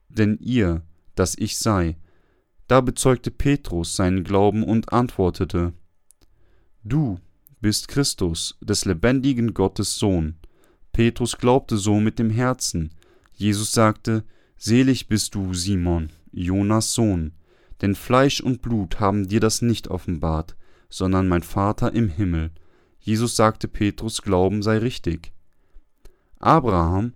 denn 0.09 0.39
ihr, 0.39 0.83
dass 1.15 1.37
ich 1.37 1.59
sei? 1.59 1.97
Da 2.67 2.81
bezeugte 2.81 3.31
Petrus 3.31 3.95
seinen 3.95 4.25
Glauben 4.25 4.65
und 4.65 4.93
antwortete, 4.93 5.73
Du 6.83 7.19
bist 7.61 7.89
Christus, 7.89 8.59
des 8.61 8.87
lebendigen 8.87 9.55
Gottes 9.55 9.97
Sohn. 9.97 10.37
Petrus 10.93 11.37
glaubte 11.37 11.77
so 11.77 12.01
mit 12.01 12.19
dem 12.19 12.31
Herzen. 12.31 12.95
Jesus 13.41 13.73
sagte, 13.73 14.23
Selig 14.59 15.09
bist 15.09 15.35
du, 15.35 15.55
Simon, 15.55 16.11
Jonas 16.31 16.93
Sohn, 16.93 17.33
denn 17.81 17.95
Fleisch 17.95 18.43
und 18.43 18.61
Blut 18.61 19.01
haben 19.01 19.29
dir 19.29 19.41
das 19.41 19.63
nicht 19.63 19.89
offenbart, 19.89 20.57
sondern 20.91 21.27
mein 21.27 21.43
Vater 21.43 21.95
im 21.95 22.11
Himmel. 22.11 22.51
Jesus 22.99 23.37
sagte 23.37 23.67
Petrus, 23.67 24.21
Glauben 24.21 24.63
sei 24.63 24.77
richtig. 24.77 25.33
Abraham 26.39 27.15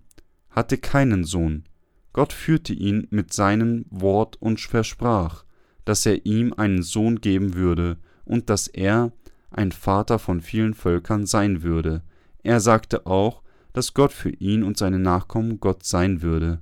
hatte 0.49 0.79
keinen 0.79 1.25
Sohn. 1.25 1.65
Gott 2.11 2.33
führte 2.33 2.73
ihn 2.73 3.05
mit 3.11 3.31
seinem 3.31 3.85
Wort 3.91 4.41
und 4.41 4.59
versprach, 4.59 5.45
dass 5.83 6.07
er 6.07 6.25
ihm 6.25 6.53
einen 6.53 6.81
Sohn 6.81 7.21
geben 7.21 7.53
würde 7.53 7.97
und 8.23 8.49
dass 8.49 8.67
er 8.67 9.11
ein 9.51 9.71
Vater 9.71 10.17
von 10.17 10.41
vielen 10.41 10.73
Völkern 10.73 11.27
sein 11.27 11.61
würde. 11.61 12.01
Er 12.41 12.59
sagte 12.61 13.05
auch, 13.05 13.43
dass 13.75 13.93
Gott 13.93 14.13
für 14.13 14.29
ihn 14.29 14.63
und 14.63 14.77
seine 14.77 14.99
Nachkommen 14.99 15.59
Gott 15.59 15.83
sein 15.83 16.21
würde. 16.21 16.61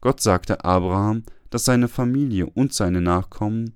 Gott 0.00 0.20
sagte 0.20 0.64
Abraham, 0.64 1.24
dass 1.50 1.64
seine 1.64 1.88
Familie 1.88 2.46
und 2.46 2.72
seine 2.72 3.00
Nachkommen 3.00 3.74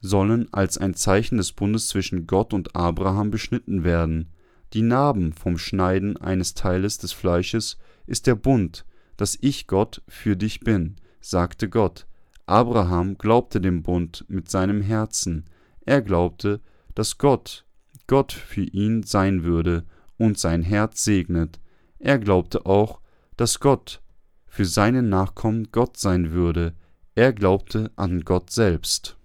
sollen 0.00 0.52
als 0.52 0.76
ein 0.76 0.94
Zeichen 0.94 1.36
des 1.36 1.52
Bundes 1.52 1.86
zwischen 1.86 2.26
Gott 2.26 2.52
und 2.52 2.74
Abraham 2.74 3.30
beschnitten 3.30 3.84
werden. 3.84 4.32
Die 4.72 4.82
Narben 4.82 5.34
vom 5.34 5.56
Schneiden 5.56 6.16
eines 6.16 6.54
Teiles 6.54 6.98
des 6.98 7.12
Fleisches 7.12 7.78
ist 8.08 8.26
der 8.26 8.34
Bund, 8.34 8.84
dass 9.16 9.38
ich 9.40 9.68
Gott 9.68 10.02
für 10.08 10.36
dich 10.36 10.60
bin, 10.60 10.96
sagte 11.20 11.68
Gott. 11.68 12.08
Abraham 12.44 13.18
glaubte 13.18 13.60
dem 13.60 13.84
Bund 13.84 14.24
mit 14.26 14.50
seinem 14.50 14.82
Herzen. 14.82 15.44
Er 15.86 16.02
glaubte, 16.02 16.60
dass 16.96 17.18
Gott, 17.18 17.64
Gott 18.08 18.32
für 18.32 18.64
ihn 18.64 19.04
sein 19.04 19.44
würde 19.44 19.84
und 20.18 20.38
sein 20.38 20.62
Herz 20.62 21.04
segnet. 21.04 21.60
Er 22.04 22.18
glaubte 22.18 22.66
auch, 22.66 23.00
dass 23.38 23.60
Gott 23.60 24.02
für 24.46 24.66
seine 24.66 25.02
Nachkommen 25.02 25.72
Gott 25.72 25.96
sein 25.96 26.32
würde. 26.32 26.74
Er 27.14 27.32
glaubte 27.32 27.90
an 27.96 28.26
Gott 28.26 28.50
selbst. 28.50 29.16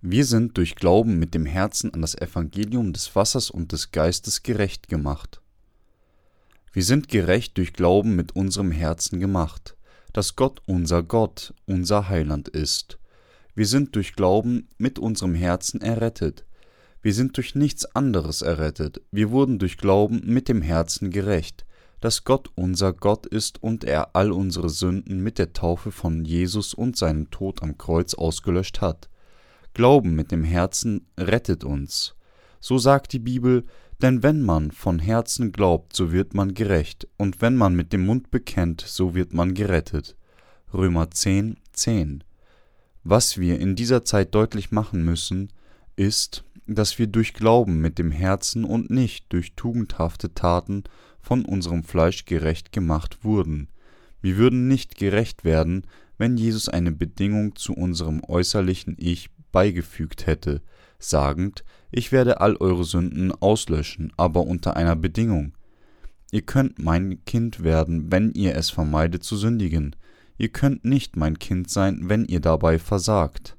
Wir 0.00 0.24
sind 0.24 0.56
durch 0.56 0.76
Glauben 0.76 1.18
mit 1.18 1.34
dem 1.34 1.44
Herzen 1.44 1.92
an 1.92 2.02
das 2.02 2.14
Evangelium 2.14 2.92
des 2.92 3.16
Wassers 3.16 3.50
und 3.50 3.72
des 3.72 3.90
Geistes 3.90 4.44
gerecht 4.44 4.86
gemacht. 4.86 5.40
Wir 6.72 6.84
sind 6.84 7.08
gerecht 7.08 7.58
durch 7.58 7.72
Glauben 7.72 8.14
mit 8.14 8.36
unserem 8.36 8.70
Herzen 8.70 9.18
gemacht, 9.18 9.76
dass 10.12 10.36
Gott 10.36 10.62
unser 10.66 11.02
Gott, 11.02 11.52
unser 11.66 12.08
Heiland 12.08 12.46
ist. 12.46 13.00
Wir 13.56 13.66
sind 13.66 13.96
durch 13.96 14.14
Glauben 14.14 14.68
mit 14.78 15.00
unserem 15.00 15.34
Herzen 15.34 15.80
errettet. 15.80 16.44
Wir 17.08 17.14
sind 17.14 17.38
durch 17.38 17.54
nichts 17.54 17.86
anderes 17.96 18.42
errettet. 18.42 19.00
Wir 19.10 19.30
wurden 19.30 19.58
durch 19.58 19.78
Glauben 19.78 20.20
mit 20.26 20.46
dem 20.46 20.60
Herzen 20.60 21.10
gerecht 21.10 21.64
dass 22.00 22.24
Gott 22.24 22.50
unser 22.54 22.92
Gott 22.92 23.24
ist 23.24 23.62
und 23.62 23.82
er 23.82 24.14
all 24.14 24.30
unsere 24.30 24.68
Sünden 24.68 25.22
mit 25.22 25.38
der 25.38 25.54
Taufe 25.54 25.90
von 25.90 26.26
Jesus 26.26 26.74
und 26.74 26.98
seinem 26.98 27.30
Tod 27.30 27.62
am 27.62 27.78
Kreuz 27.78 28.12
ausgelöscht 28.12 28.82
hat. 28.82 29.08
Glauben 29.72 30.14
mit 30.14 30.30
dem 30.30 30.44
Herzen 30.44 31.06
rettet 31.18 31.64
uns. 31.64 32.14
So 32.60 32.76
sagt 32.76 33.14
die 33.14 33.18
Bibel, 33.18 33.64
denn 34.02 34.22
wenn 34.22 34.42
man 34.42 34.70
von 34.70 34.98
Herzen 34.98 35.50
glaubt, 35.50 35.96
so 35.96 36.12
wird 36.12 36.34
man 36.34 36.52
gerecht, 36.52 37.08
und 37.16 37.40
wenn 37.40 37.56
man 37.56 37.74
mit 37.74 37.94
dem 37.94 38.04
Mund 38.04 38.30
bekennt, 38.30 38.82
so 38.82 39.14
wird 39.14 39.32
man 39.32 39.54
gerettet. 39.54 40.14
Römer 40.74 41.10
10, 41.10 41.56
10. 41.72 42.22
Was 43.02 43.38
wir 43.38 43.58
in 43.58 43.76
dieser 43.76 44.04
Zeit 44.04 44.34
deutlich 44.34 44.72
machen 44.72 45.04
müssen, 45.06 45.48
ist, 45.96 46.44
dass 46.74 46.98
wir 46.98 47.06
durch 47.06 47.34
Glauben 47.34 47.80
mit 47.80 47.98
dem 47.98 48.10
Herzen 48.10 48.64
und 48.64 48.90
nicht 48.90 49.32
durch 49.32 49.54
tugendhafte 49.54 50.34
Taten 50.34 50.84
von 51.20 51.44
unserem 51.44 51.82
Fleisch 51.82 52.24
gerecht 52.24 52.72
gemacht 52.72 53.24
wurden. 53.24 53.68
Wir 54.20 54.36
würden 54.36 54.68
nicht 54.68 54.96
gerecht 54.96 55.44
werden, 55.44 55.86
wenn 56.18 56.36
Jesus 56.36 56.68
eine 56.68 56.92
Bedingung 56.92 57.56
zu 57.56 57.72
unserem 57.72 58.22
äußerlichen 58.24 58.96
Ich 58.98 59.30
beigefügt 59.52 60.26
hätte, 60.26 60.62
sagend, 60.98 61.64
ich 61.90 62.12
werde 62.12 62.40
all 62.40 62.56
eure 62.56 62.84
Sünden 62.84 63.32
auslöschen, 63.32 64.12
aber 64.16 64.42
unter 64.42 64.76
einer 64.76 64.96
Bedingung. 64.96 65.52
Ihr 66.30 66.42
könnt 66.42 66.78
mein 66.78 67.24
Kind 67.24 67.62
werden, 67.62 68.12
wenn 68.12 68.32
ihr 68.32 68.54
es 68.54 68.68
vermeidet 68.70 69.24
zu 69.24 69.36
sündigen. 69.36 69.96
Ihr 70.36 70.50
könnt 70.50 70.84
nicht 70.84 71.16
mein 71.16 71.38
Kind 71.38 71.70
sein, 71.70 72.08
wenn 72.08 72.24
ihr 72.26 72.40
dabei 72.40 72.78
versagt. 72.78 73.57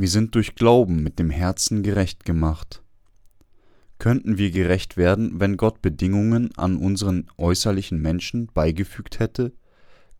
Wir 0.00 0.08
sind 0.08 0.36
durch 0.36 0.54
Glauben 0.54 1.02
mit 1.02 1.18
dem 1.18 1.28
Herzen 1.28 1.82
gerecht 1.82 2.24
gemacht. 2.24 2.84
Könnten 3.98 4.38
wir 4.38 4.52
gerecht 4.52 4.96
werden, 4.96 5.40
wenn 5.40 5.56
Gott 5.56 5.82
Bedingungen 5.82 6.56
an 6.56 6.76
unseren 6.76 7.26
äußerlichen 7.36 8.00
Menschen 8.00 8.46
beigefügt 8.54 9.18
hätte? 9.18 9.52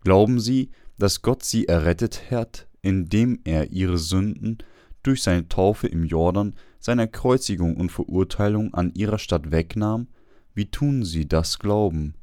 Glauben 0.02 0.40
Sie, 0.40 0.73
dass 0.99 1.23
Gott 1.23 1.44
sie 1.44 1.68
errettet 1.68 2.28
hat, 2.28 2.66
indem 2.82 3.38
er 3.44 3.70
ihre 3.70 3.99
Sünden 3.99 4.58
durch 5.04 5.23
seine 5.23 5.47
Taufe 5.47 5.87
im 5.87 6.02
Jordan, 6.02 6.56
seiner 6.80 7.06
Kreuzigung 7.06 7.76
und 7.76 7.92
Verurteilung 7.92 8.75
an 8.75 8.92
ihrer 8.94 9.20
Stadt 9.20 9.52
wegnahm? 9.52 10.08
Wie 10.54 10.73
tun 10.73 11.04
Sie 11.04 11.28
das 11.28 11.61
Glauben? 11.61 12.14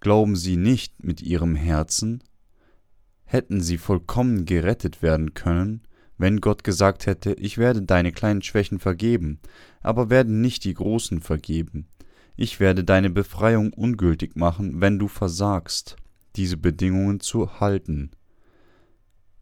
Glauben 0.00 0.34
Sie 0.34 0.56
nicht 0.56 1.04
mit 1.04 1.22
Ihrem 1.22 1.54
Herzen? 1.54 2.24
Hätten 3.24 3.60
Sie 3.60 3.78
vollkommen 3.78 4.46
gerettet 4.46 5.00
werden 5.00 5.34
können, 5.34 5.82
wenn 6.18 6.40
Gott 6.40 6.64
gesagt 6.64 7.06
hätte, 7.06 7.32
ich 7.34 7.58
werde 7.58 7.82
deine 7.82 8.12
kleinen 8.12 8.42
Schwächen 8.42 8.80
vergeben, 8.80 9.38
aber 9.80 10.10
werde 10.10 10.32
nicht 10.32 10.64
die 10.64 10.74
großen 10.74 11.20
vergeben. 11.20 11.86
Ich 12.36 12.60
werde 12.60 12.84
deine 12.84 13.10
Befreiung 13.10 13.72
ungültig 13.72 14.36
machen, 14.36 14.80
wenn 14.80 14.98
du 14.98 15.08
versagst, 15.08 15.96
diese 16.36 16.56
Bedingungen 16.56 17.20
zu 17.20 17.60
halten. 17.60 18.10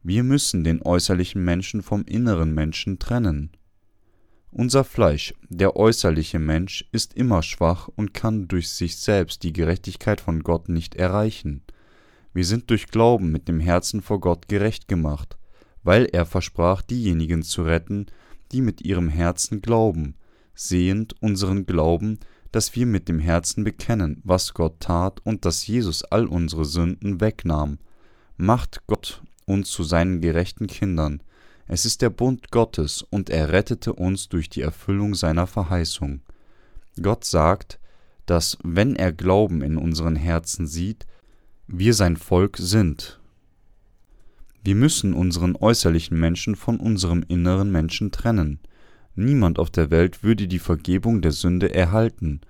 Wir 0.03 0.23
müssen 0.23 0.65
den 0.65 0.83
äußerlichen 0.83 1.45
Menschen 1.45 1.83
vom 1.83 2.05
inneren 2.05 2.55
Menschen 2.55 2.99
trennen. 2.99 3.51
Unser 4.51 4.85
Fleisch, 4.85 5.35
der 5.49 5.77
äußerliche 5.77 6.39
Mensch, 6.39 6.89
ist 6.93 7.15
immer 7.15 7.43
schwach 7.43 7.89
und 7.89 8.15
kann 8.15 8.49
durch 8.49 8.71
sich 8.71 8.97
selbst 8.97 9.43
die 9.43 9.53
Gerechtigkeit 9.53 10.21
von 10.21 10.43
Gott 10.43 10.69
nicht 10.69 10.95
erreichen. 10.95 11.63
Wir 12.33 12.45
sind 12.45 12.71
durch 12.71 12.87
Glauben 12.87 13.33
mit 13.33 13.49
dem 13.49 13.61
Herzen 13.61 14.01
vor 14.01 14.21
Gott 14.21 14.49
gerecht 14.49 14.89
gemacht, 14.89 15.37
weil 15.87 16.07
er 16.07 16.27
versprach, 16.27 16.83
diejenigen 16.83 17.43
zu 17.43 17.63
retten, 17.63 18.07
die 18.51 18.61
mit 18.61 18.83
ihrem 18.83 19.09
Herzen 19.09 19.63
glauben, 19.63 20.17
sehend 20.53 21.15
unseren 21.23 21.65
Glauben, 21.65 22.19
dass 22.51 22.75
wir 22.75 22.87
mit 22.87 23.09
dem 23.09 23.21
Herzen 23.21 23.63
bekennen, 23.63 24.21
was 24.25 24.53
Gott 24.53 24.81
tat 24.81 25.21
und 25.25 25.45
dass 25.45 25.67
Jesus 25.67 26.03
all 26.03 26.27
unsere 26.27 26.65
Sünden 26.65 27.21
wegnahm. 27.21 27.79
Macht 28.37 28.87
Gott 28.89 29.23
uns 29.47 29.71
zu 29.71 29.85
seinen 29.85 30.21
gerechten 30.21 30.67
Kindern. 30.67 31.23
Es 31.69 31.85
ist 31.85 32.03
der 32.03 32.11
Bund 32.11 32.51
Gottes, 32.51 33.03
und 33.03 33.31
er 33.31 33.53
rettete 33.53 33.93
uns 33.93 34.29
durch 34.29 34.49
die 34.49 34.63
Erfüllung 34.63 35.15
seiner 35.15 35.47
Verheißung. 35.47 36.21
Gott 37.01 37.25
sagt, 37.25 37.79
dass, 38.25 38.59
wenn 38.65 38.97
er 38.97 39.13
Glauben 39.13 39.63
in 39.63 39.77
unseren 39.77 40.17
Herzen 40.17 40.67
sieht, 40.67 41.07
wir 41.69 41.95
sein 41.95 42.17
Volk 42.17 42.57
sind, 42.59 43.21
wir 44.67 44.75
müssen 44.75 45.15
unseren 45.15 45.55
äußerlichen 45.55 46.19
Menschen 46.19 46.57
von 46.57 46.81
unserem 46.81 47.25
inneren 47.29 47.71
Menschen 47.71 48.11
trennen. 48.11 48.59
Niemand 49.15 49.61
auf 49.61 49.71
der 49.71 49.93
Welt 49.93 50.25
würde 50.25 50.49
die 50.49 50.59
Vergebung 50.59 51.23
der 51.23 51.31
Sünde 51.31 51.73
erhalten, 51.73 52.41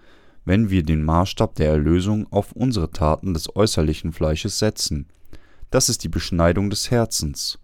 wenn 0.47 0.71
wir 0.71 0.83
den 0.83 1.05
Maßstab 1.05 1.57
der 1.57 1.69
Erlösung 1.69 2.27
auf 2.33 2.53
unsere 2.53 2.91
Taten 2.91 3.35
des 3.35 3.55
äußerlichen 3.55 4.15
Fleisches 4.15 4.59
setzen. 4.59 5.09
Das 5.71 5.91
ist 5.91 6.05
die 6.05 6.09
Beschneidung 6.09 6.71
des 6.71 6.91
Herzens. 6.91 7.59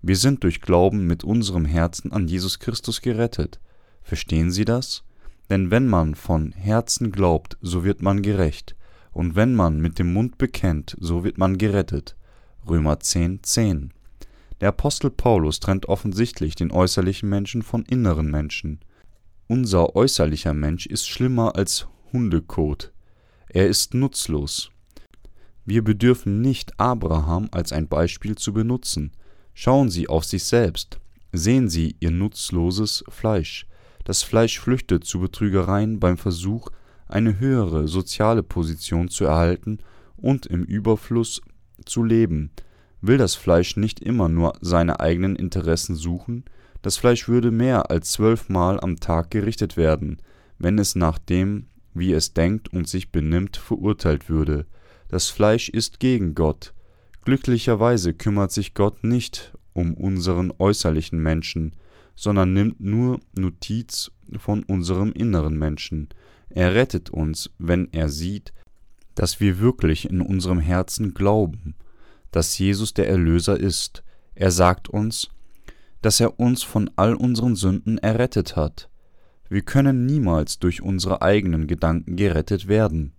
Wir 0.00 0.16
sind 0.16 0.42
durch 0.42 0.62
Glauben 0.62 1.06
mit 1.06 1.22
unserem 1.22 1.66
Herzen 1.66 2.10
an 2.10 2.28
Jesus 2.28 2.60
Christus 2.60 3.02
gerettet. 3.02 3.60
Verstehen 4.02 4.50
Sie 4.50 4.64
das? 4.64 5.04
Denn 5.50 5.70
wenn 5.70 5.86
man 5.86 6.14
von 6.14 6.52
Herzen 6.52 7.12
glaubt, 7.12 7.58
so 7.60 7.84
wird 7.84 8.00
man 8.00 8.22
gerecht, 8.22 8.74
und 9.12 9.36
wenn 9.36 9.54
man 9.54 9.80
mit 9.80 9.98
dem 9.98 10.14
Mund 10.14 10.38
bekennt, 10.38 10.96
so 10.98 11.24
wird 11.24 11.36
man 11.36 11.58
gerettet. 11.58 12.16
Römer 12.66 13.00
10, 13.00 13.42
10. 13.42 13.92
Der 14.60 14.70
Apostel 14.70 15.10
Paulus 15.10 15.60
trennt 15.60 15.86
offensichtlich 15.86 16.54
den 16.54 16.72
äußerlichen 16.72 17.28
Menschen 17.28 17.62
von 17.62 17.84
inneren 17.84 18.30
Menschen. 18.30 18.80
Unser 19.46 19.94
äußerlicher 19.94 20.52
Mensch 20.52 20.86
ist 20.86 21.08
schlimmer 21.08 21.56
als 21.56 21.86
Hundekot. 22.12 22.92
Er 23.48 23.68
ist 23.68 23.94
nutzlos. 23.94 24.70
Wir 25.64 25.84
bedürfen 25.84 26.40
nicht 26.40 26.78
Abraham 26.80 27.48
als 27.52 27.72
ein 27.72 27.88
Beispiel 27.88 28.36
zu 28.36 28.52
benutzen. 28.52 29.12
Schauen 29.54 29.90
Sie 29.90 30.08
auf 30.08 30.24
sich 30.24 30.44
selbst. 30.44 30.98
Sehen 31.32 31.68
Sie 31.68 31.96
Ihr 32.00 32.10
nutzloses 32.10 33.04
Fleisch. 33.08 33.66
Das 34.04 34.22
Fleisch 34.22 34.58
flüchtet 34.58 35.04
zu 35.04 35.20
Betrügereien 35.20 36.00
beim 36.00 36.16
Versuch, 36.16 36.70
eine 37.06 37.38
höhere 37.38 37.86
soziale 37.86 38.42
Position 38.42 39.08
zu 39.08 39.24
erhalten 39.24 39.78
und 40.16 40.46
im 40.46 40.64
Überfluss 40.64 41.42
zu 41.84 42.02
leben. 42.02 42.50
Will 43.00 43.18
das 43.18 43.34
Fleisch 43.34 43.76
nicht 43.76 44.00
immer 44.00 44.28
nur 44.28 44.54
seine 44.60 45.00
eigenen 45.00 45.36
Interessen 45.36 45.94
suchen? 45.94 46.44
Das 46.82 46.96
Fleisch 46.96 47.28
würde 47.28 47.50
mehr 47.50 47.90
als 47.90 48.12
zwölfmal 48.12 48.80
am 48.80 48.98
Tag 48.98 49.30
gerichtet 49.30 49.76
werden, 49.76 50.18
wenn 50.58 50.78
es 50.78 50.94
nach 50.94 51.18
dem, 51.18 51.66
wie 51.94 52.12
es 52.12 52.34
denkt 52.34 52.72
und 52.72 52.88
sich 52.88 53.12
benimmt, 53.12 53.56
verurteilt 53.56 54.28
würde. 54.28 54.66
Das 55.08 55.28
Fleisch 55.28 55.68
ist 55.68 56.00
gegen 56.00 56.34
Gott. 56.34 56.74
Glücklicherweise 57.24 58.14
kümmert 58.14 58.52
sich 58.52 58.74
Gott 58.74 59.04
nicht 59.04 59.52
um 59.72 59.94
unseren 59.94 60.52
äußerlichen 60.58 61.20
Menschen, 61.20 61.74
sondern 62.16 62.52
nimmt 62.52 62.80
nur 62.80 63.20
Notiz 63.36 64.10
von 64.38 64.64
unserem 64.64 65.12
inneren 65.12 65.56
Menschen. 65.56 66.08
Er 66.50 66.74
rettet 66.74 67.10
uns, 67.10 67.50
wenn 67.58 67.88
er 67.92 68.08
sieht, 68.08 68.52
dass 69.14 69.40
wir 69.40 69.60
wirklich 69.60 70.08
in 70.08 70.20
unserem 70.20 70.58
Herzen 70.58 71.14
glauben, 71.14 71.74
dass 72.30 72.58
Jesus 72.58 72.94
der 72.94 73.08
Erlöser 73.08 73.58
ist. 73.58 74.02
Er 74.34 74.50
sagt 74.50 74.88
uns, 74.88 75.28
dass 76.02 76.20
er 76.20 76.38
uns 76.38 76.62
von 76.62 76.90
all 76.96 77.14
unseren 77.14 77.56
Sünden 77.56 77.98
errettet 77.98 78.56
hat. 78.56 78.88
Wir 79.48 79.62
können 79.62 80.06
niemals 80.06 80.58
durch 80.58 80.82
unsere 80.82 81.22
eigenen 81.22 81.66
Gedanken 81.66 82.16
gerettet 82.16 82.68
werden. 82.68 83.12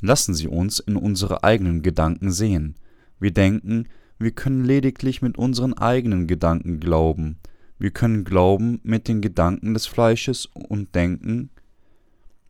Lassen 0.00 0.34
Sie 0.34 0.48
uns 0.48 0.78
in 0.78 0.96
unsere 0.96 1.42
eigenen 1.42 1.82
Gedanken 1.82 2.30
sehen. 2.30 2.76
Wir 3.18 3.32
denken, 3.32 3.88
wir 4.18 4.30
können 4.30 4.64
lediglich 4.64 5.22
mit 5.22 5.36
unseren 5.36 5.74
eigenen 5.74 6.26
Gedanken 6.26 6.80
glauben. 6.80 7.38
Wir 7.78 7.90
können 7.90 8.24
glauben 8.24 8.80
mit 8.82 9.08
den 9.08 9.20
Gedanken 9.20 9.74
des 9.74 9.86
Fleisches 9.86 10.46
und 10.46 10.94
denken, 10.94 11.50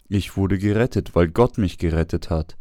ich 0.08 0.36
wurde 0.36 0.58
gerettet, 0.58 1.14
weil 1.16 1.28
Gott 1.28 1.58
mich 1.58 1.78
gerettet 1.78 2.30
hat. 2.30 2.56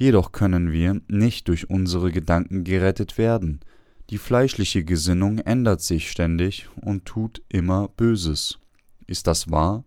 Jedoch 0.00 0.32
können 0.32 0.72
wir 0.72 0.98
nicht 1.08 1.46
durch 1.48 1.68
unsere 1.68 2.10
Gedanken 2.10 2.64
gerettet 2.64 3.18
werden. 3.18 3.60
Die 4.08 4.16
fleischliche 4.16 4.82
Gesinnung 4.82 5.40
ändert 5.40 5.82
sich 5.82 6.10
ständig 6.10 6.70
und 6.80 7.04
tut 7.04 7.42
immer 7.50 7.88
Böses. 7.88 8.58
Ist 9.06 9.26
das 9.26 9.50
wahr? 9.50 9.84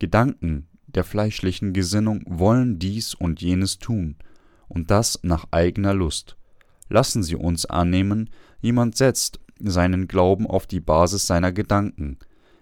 Gedanken, 0.00 0.66
der 0.88 1.04
fleischlichen 1.04 1.74
Gesinnung 1.74 2.24
wollen 2.26 2.80
dies 2.80 3.14
und 3.14 3.40
jenes 3.40 3.78
tun, 3.78 4.16
und 4.66 4.90
das 4.90 5.20
nach 5.22 5.46
eigener 5.52 5.94
Lust. 5.94 6.36
Lassen 6.88 7.22
Sie 7.22 7.36
uns 7.36 7.66
annehmen, 7.66 8.30
jemand 8.60 8.96
setzt 8.96 9.38
seinen 9.60 10.08
Glauben 10.08 10.48
auf 10.48 10.66
die 10.66 10.80
Basis 10.80 11.28
seiner 11.28 11.52
Gedanken. 11.52 12.18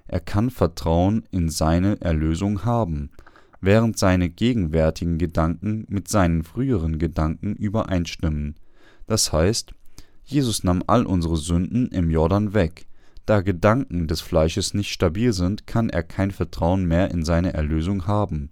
Er 0.07 0.21
kann 0.21 0.51
Vertrauen 0.51 1.25
in 1.31 1.49
seine 1.49 1.99
Erlösung 2.03 2.67
haben, 2.67 3.11
während 3.65 3.99
seine 3.99 4.29
gegenwärtigen 4.29 5.19
Gedanken 5.19 5.85
mit 5.89 6.09
seinen 6.09 6.43
früheren 6.43 6.99
Gedanken 6.99 7.55
übereinstimmen. 7.55 8.57
Das 9.07 9.33
heißt, 9.33 9.73
Jesus 10.25 10.65
nahm 10.65 10.83
all 10.87 11.07
unsere 11.07 11.37
Sünden 11.37 11.89
im 11.89 12.11
Jordan 12.11 12.55
weg, 12.55 12.87
da 13.27 13.41
Gedanken 13.41 14.07
des 14.07 14.21
Fleisches 14.21 14.75
nicht 14.75 14.93
stabil 14.93 15.33
sind, 15.33 15.67
kann 15.67 15.89
er 15.89 16.03
kein 16.03 16.31
Vertrauen 16.31 16.85
mehr 16.85 17.11
in 17.11 17.25
seine 17.25 17.55
Erlösung 17.55 18.07
haben. 18.07 18.51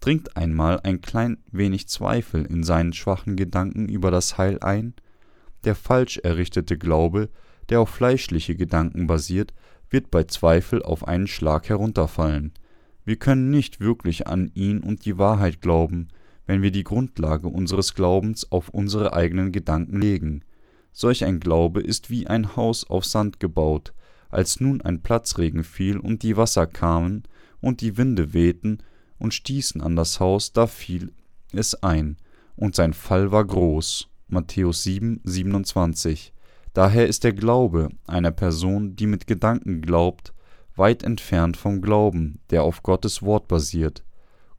Dringt 0.00 0.36
einmal 0.36 0.80
ein 0.80 1.02
klein 1.02 1.38
wenig 1.50 1.88
Zweifel 1.88 2.44
in 2.46 2.62
seinen 2.62 2.94
schwachen 2.94 3.36
Gedanken 3.36 3.88
über 3.88 4.10
das 4.10 4.38
Heil 4.38 4.58
ein? 4.60 4.94
Der 5.64 5.74
falsch 5.74 6.18
errichtete 6.18 6.78
Glaube, 6.78 7.28
der 7.68 7.80
auf 7.80 7.90
fleischliche 7.90 8.54
Gedanken 8.54 9.06
basiert, 9.06 9.52
wird 9.90 10.10
bei 10.10 10.24
Zweifel 10.24 10.82
auf 10.82 11.06
einen 11.06 11.26
Schlag 11.26 11.68
herunterfallen. 11.68 12.52
Wir 13.04 13.16
können 13.16 13.50
nicht 13.50 13.80
wirklich 13.80 14.26
an 14.26 14.50
ihn 14.54 14.80
und 14.80 15.04
die 15.04 15.18
Wahrheit 15.18 15.60
glauben, 15.60 16.08
wenn 16.46 16.62
wir 16.62 16.70
die 16.70 16.84
Grundlage 16.84 17.48
unseres 17.48 17.94
Glaubens 17.94 18.50
auf 18.50 18.68
unsere 18.70 19.12
eigenen 19.12 19.52
Gedanken 19.52 20.00
legen. 20.00 20.42
Solch 20.92 21.24
ein 21.24 21.40
Glaube 21.40 21.80
ist 21.80 22.10
wie 22.10 22.26
ein 22.26 22.56
Haus 22.56 22.88
auf 22.88 23.04
Sand 23.04 23.40
gebaut, 23.40 23.92
als 24.30 24.60
nun 24.60 24.80
ein 24.80 25.02
Platzregen 25.02 25.64
fiel 25.64 25.98
und 25.98 26.22
die 26.22 26.36
Wasser 26.36 26.66
kamen 26.66 27.24
und 27.60 27.80
die 27.80 27.96
Winde 27.96 28.32
wehten 28.32 28.78
und 29.18 29.34
stießen 29.34 29.80
an 29.80 29.96
das 29.96 30.20
Haus, 30.20 30.52
da 30.52 30.66
fiel 30.66 31.12
es 31.52 31.82
ein, 31.82 32.16
und 32.56 32.74
sein 32.74 32.92
Fall 32.92 33.32
war 33.32 33.44
groß. 33.44 34.08
Matthäus 34.28 34.82
7, 34.82 35.20
27. 35.24 36.32
Daher 36.72 37.06
ist 37.06 37.24
der 37.24 37.32
Glaube 37.32 37.90
einer 38.06 38.32
Person, 38.32 38.96
die 38.96 39.06
mit 39.06 39.26
Gedanken 39.26 39.80
glaubt, 39.80 40.33
weit 40.76 41.02
entfernt 41.02 41.56
vom 41.56 41.80
Glauben, 41.80 42.40
der 42.50 42.62
auf 42.62 42.82
Gottes 42.82 43.22
Wort 43.22 43.48
basiert. 43.48 44.04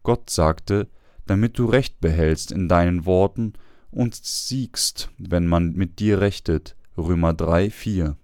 Gott 0.04 0.30
sagte, 0.30 0.88
damit 1.26 1.58
du 1.58 1.66
Recht 1.66 2.00
behältst 2.00 2.52
in 2.52 2.68
deinen 2.68 3.06
Worten 3.06 3.54
und 3.92 4.16
siegst, 4.16 5.10
wenn 5.18 5.48
man 5.48 5.74
mit 5.74 6.00
dir 6.00 6.22
rechtet. 6.22 6.76
Römer 6.98 7.34
3, 7.34 7.70
4. 7.70 8.16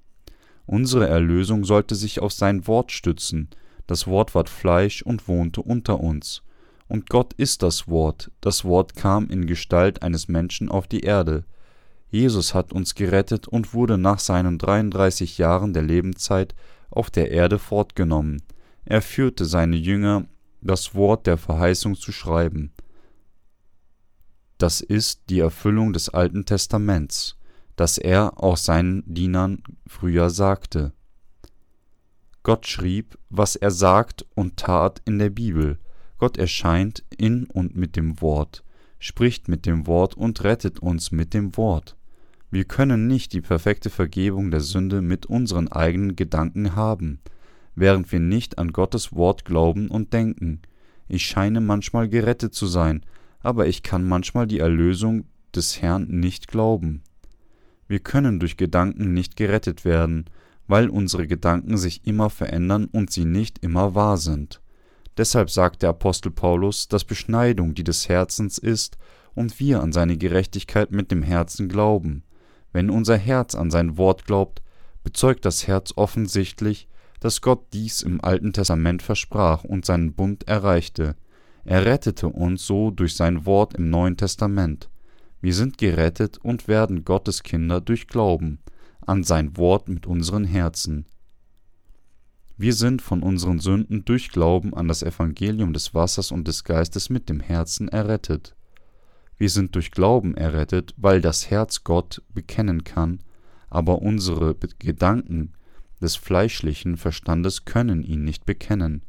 Unsere 0.65 1.08
Erlösung 1.08 1.65
sollte 1.65 1.95
sich 1.95 2.21
auf 2.21 2.32
sein 2.32 2.67
Wort 2.67 2.91
stützen. 2.91 3.49
Das 3.88 4.08
Wort 4.08 4.36
ward 4.36 4.49
Fleisch 4.49 5.01
und 5.01 5.27
wohnte 5.27 5.62
unter 5.62 5.99
uns. 5.99 6.43
Und 6.88 7.10
Gott 7.10 7.34
ist 7.34 7.63
das 7.63 7.88
Wort. 7.88 8.32
Das 8.41 8.63
Wort 8.63 8.95
kam 8.95 9.27
in 9.30 9.47
Gestalt 9.47 10.01
eines 10.04 10.27
Menschen 10.27 10.69
auf 10.69 10.88
die 10.88 11.01
Erde. 11.01 11.45
Jesus 12.10 12.54
hat 12.54 12.73
uns 12.73 12.95
gerettet 12.95 13.47
und 13.47 13.73
wurde 13.73 13.97
nach 13.97 14.19
seinen 14.19 14.58
33 14.58 15.38
Jahren 15.38 15.73
der 15.73 15.84
Lebenszeit 15.84 16.54
auf 16.91 17.10
der 17.10 17.32
Erde 17.32 17.58
fortgenommen. 17.58 18.43
Er 18.86 19.01
führte 19.01 19.45
seine 19.45 19.77
Jünger, 19.77 20.27
das 20.62 20.93
Wort 20.93 21.25
der 21.25 21.38
Verheißung 21.38 21.95
zu 21.95 22.12
schreiben. 22.12 22.71
Das 24.60 24.82
ist 24.82 25.23
die 25.30 25.39
Erfüllung 25.39 25.91
des 25.91 26.10
Alten 26.10 26.45
Testaments 26.45 27.36
das 27.82 27.97
er 27.97 28.43
auch 28.43 28.58
seinen 28.58 29.04
Dienern 29.12 29.63
früher 29.88 30.30
sagte. 30.30 30.93
Gott 32.43 32.67
schrieb, 32.67 33.17
was 33.30 33.56
er 33.56 33.71
sagt 33.71 34.23
und 34.36 34.58
tat 34.58 35.01
in 35.06 35.17
der 35.17 35.32
Bibel. 35.32 35.80
Gott 36.19 36.38
erscheint 36.38 37.04
in 37.17 37.45
und 37.45 37.75
mit 37.75 37.95
dem 37.95 38.21
Wort, 38.21 38.63
spricht 38.99 39.47
mit 39.47 39.65
dem 39.65 39.88
Wort 39.88 40.15
und 40.15 40.43
rettet 40.43 40.80
uns 40.80 41.12
mit 41.12 41.34
dem 41.34 41.58
Wort. 41.58 41.97
Wir 42.53 42.65
können 42.65 43.07
nicht 43.07 43.31
die 43.31 43.39
perfekte 43.39 43.89
Vergebung 43.89 44.51
der 44.51 44.59
Sünde 44.59 45.01
mit 45.01 45.25
unseren 45.25 45.69
eigenen 45.69 46.17
Gedanken 46.17 46.75
haben, 46.75 47.21
während 47.75 48.11
wir 48.11 48.19
nicht 48.19 48.57
an 48.57 48.73
Gottes 48.73 49.13
Wort 49.13 49.45
glauben 49.45 49.87
und 49.87 50.11
denken. 50.11 50.61
Ich 51.07 51.25
scheine 51.25 51.61
manchmal 51.61 52.09
gerettet 52.09 52.53
zu 52.53 52.67
sein, 52.67 53.05
aber 53.39 53.67
ich 53.67 53.83
kann 53.83 54.03
manchmal 54.03 54.47
die 54.47 54.59
Erlösung 54.59 55.23
des 55.55 55.81
Herrn 55.81 56.07
nicht 56.07 56.49
glauben. 56.49 57.03
Wir 57.87 57.99
können 57.99 58.37
durch 58.37 58.57
Gedanken 58.57 59.13
nicht 59.13 59.37
gerettet 59.37 59.85
werden, 59.85 60.25
weil 60.67 60.89
unsere 60.89 61.27
Gedanken 61.27 61.77
sich 61.77 62.05
immer 62.05 62.29
verändern 62.29 62.85
und 62.91 63.11
sie 63.11 63.25
nicht 63.25 63.59
immer 63.59 63.95
wahr 63.95 64.17
sind. 64.17 64.61
Deshalb 65.15 65.49
sagt 65.49 65.83
der 65.83 65.89
Apostel 65.91 66.31
Paulus, 66.31 66.89
dass 66.89 67.05
Beschneidung 67.05 67.75
die 67.75 67.85
des 67.85 68.09
Herzens 68.09 68.57
ist 68.57 68.97
und 69.35 69.57
wir 69.61 69.81
an 69.81 69.93
seine 69.93 70.17
Gerechtigkeit 70.17 70.91
mit 70.91 71.11
dem 71.11 71.23
Herzen 71.23 71.69
glauben. 71.69 72.23
Wenn 72.71 72.89
unser 72.89 73.17
Herz 73.17 73.55
an 73.55 73.71
sein 73.71 73.97
Wort 73.97 74.25
glaubt, 74.25 74.62
bezeugt 75.03 75.45
das 75.45 75.67
Herz 75.67 75.93
offensichtlich, 75.95 76.88
dass 77.19 77.41
Gott 77.41 77.67
dies 77.73 78.01
im 78.01 78.23
Alten 78.23 78.53
Testament 78.53 79.01
versprach 79.01 79.63
und 79.63 79.86
seinen 79.86 80.13
Bund 80.13 80.47
erreichte. 80.47 81.15
Er 81.63 81.86
rettete 81.86 82.27
uns 82.27 82.65
so 82.65 82.89
durch 82.91 83.15
sein 83.15 83.45
Wort 83.45 83.75
im 83.75 83.89
Neuen 83.89 84.17
Testament. 84.17 84.89
Wir 85.41 85.53
sind 85.53 85.77
gerettet 85.77 86.38
und 86.39 86.67
werden 86.67 87.05
Gottes 87.05 87.43
Kinder 87.43 87.81
durch 87.81 88.07
Glauben 88.07 88.60
an 89.05 89.23
sein 89.23 89.57
Wort 89.57 89.88
mit 89.88 90.07
unseren 90.07 90.45
Herzen. 90.45 91.05
Wir 92.57 92.73
sind 92.73 93.01
von 93.01 93.23
unseren 93.23 93.60
Sünden 93.60 94.05
durch 94.05 94.29
Glauben 94.29 94.75
an 94.75 94.88
das 94.88 95.01
Evangelium 95.01 95.73
des 95.73 95.93
Wassers 95.95 96.31
und 96.31 96.47
des 96.47 96.63
Geistes 96.63 97.10
mit 97.10 97.27
dem 97.27 97.39
Herzen 97.39 97.88
errettet. 97.88 98.55
Wir 99.41 99.49
sind 99.49 99.73
durch 99.73 99.89
Glauben 99.89 100.38
errettet, 100.38 100.93
weil 100.97 101.19
das 101.19 101.49
Herz 101.49 101.84
Gott 101.84 102.21
bekennen 102.32 102.84
kann, 102.84 103.21
aber 103.71 104.04
unsere 104.04 104.56
Gedanken 104.77 105.54
des 105.99 106.15
fleischlichen 106.15 106.95
Verstandes 106.95 107.65
können 107.65 108.04
ihn 108.04 108.23
nicht 108.23 108.45
bekennen. 108.45 109.01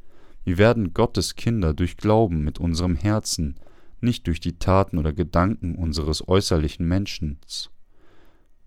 Wir 0.42 0.56
werden 0.56 0.94
Gottes 0.94 1.34
Kinder 1.36 1.74
durch 1.74 1.98
Glauben 1.98 2.44
mit 2.44 2.58
unserem 2.58 2.96
Herzen, 2.96 3.56
nicht 4.00 4.26
durch 4.26 4.40
die 4.40 4.58
Taten 4.58 4.96
oder 4.96 5.12
Gedanken 5.12 5.74
unseres 5.74 6.26
äußerlichen 6.26 6.88
Menschen. 6.88 7.38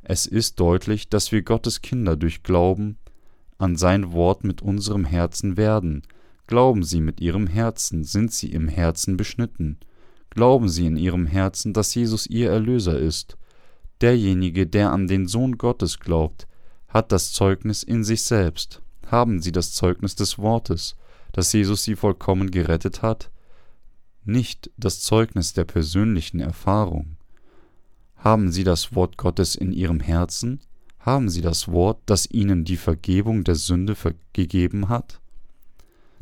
Es 0.04 0.28
ist 0.28 0.60
deutlich, 0.60 1.10
dass 1.10 1.32
wir 1.32 1.42
Gottes 1.42 1.82
Kinder 1.82 2.16
durch 2.16 2.44
Glauben 2.44 3.00
an 3.58 3.76
sein 3.76 4.12
Wort 4.12 4.44
mit 4.44 4.62
unserem 4.62 5.04
Herzen 5.04 5.58
werden. 5.58 6.04
Glauben 6.46 6.84
Sie 6.84 7.02
mit 7.02 7.22
Ihrem 7.22 7.48
Herzen, 7.48 8.04
sind 8.04 8.32
Sie 8.32 8.52
im 8.52 8.68
Herzen 8.68 9.18
beschnitten. 9.18 9.80
Glauben 10.36 10.68
Sie 10.68 10.86
in 10.86 10.98
Ihrem 10.98 11.28
Herzen, 11.28 11.72
dass 11.72 11.96
Jesus 11.96 12.28
Ihr 12.28 12.52
Erlöser 12.52 13.00
ist. 13.00 13.38
Derjenige, 14.02 14.68
der 14.68 14.92
an 14.92 15.08
den 15.08 15.28
Sohn 15.28 15.58
Gottes 15.58 16.00
glaubt, 16.00 16.46
hat 16.90 17.14
das 17.14 17.32
Zeugnis 17.32 17.84
in 17.84 18.04
sich 18.04 18.24
selbst. 18.24 18.82
Haben 19.08 19.42
Sie 19.42 19.54
das 19.54 19.72
Zeugnis 19.72 20.16
des 20.16 20.38
Wortes, 20.38 20.98
dass 21.32 21.54
Jesus 21.54 21.84
Sie 21.84 21.96
vollkommen 21.96 22.52
gerettet 22.52 23.02
hat? 23.02 23.32
Nicht 24.26 24.70
das 24.76 25.00
Zeugnis 25.00 25.54
der 25.54 25.64
persönlichen 25.64 26.42
Erfahrung. 26.42 27.16
Haben 28.18 28.52
Sie 28.52 28.66
das 28.66 28.94
Wort 28.94 29.18
Gottes 29.18 29.56
in 29.56 29.72
Ihrem 29.72 30.02
Herzen? 30.02 30.60
Haben 31.00 31.30
Sie 31.30 31.42
das 31.42 31.70
Wort, 31.70 32.00
das 32.08 32.30
Ihnen 32.30 32.66
die 32.66 32.78
Vergebung 32.78 33.46
der 33.46 33.56
Sünde 33.56 33.96
gegeben 34.34 34.90
hat? 34.90 35.22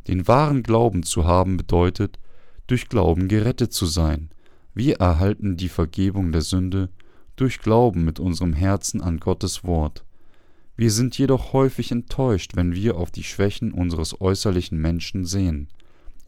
Den 0.08 0.28
wahren 0.28 0.62
Glauben 0.62 1.02
zu 1.02 1.26
haben 1.26 1.58
bedeutet, 1.58 2.19
durch 2.67 2.89
Glauben 2.89 3.28
gerettet 3.28 3.73
zu 3.73 3.86
sein. 3.86 4.30
Wir 4.73 4.97
erhalten 4.97 5.58
die 5.58 5.69
Vergebung 5.69 6.32
der 6.32 6.41
Sünde 6.41 6.89
durch 7.36 7.60
Glauben 7.60 8.06
mit 8.06 8.19
unserem 8.19 8.54
Herzen 8.54 9.02
an 9.02 9.19
Gottes 9.19 9.63
Wort. 9.63 10.04
Wir 10.76 10.91
sind 10.91 11.17
jedoch 11.17 11.54
häufig 11.54 11.91
enttäuscht, 11.91 12.56
wenn 12.56 12.73
wir 12.73 12.97
auf 12.97 13.12
die 13.12 13.23
Schwächen 13.23 13.71
unseres 13.71 14.19
äußerlichen 14.19 14.80
Menschen 14.80 15.26
sehen, 15.26 15.67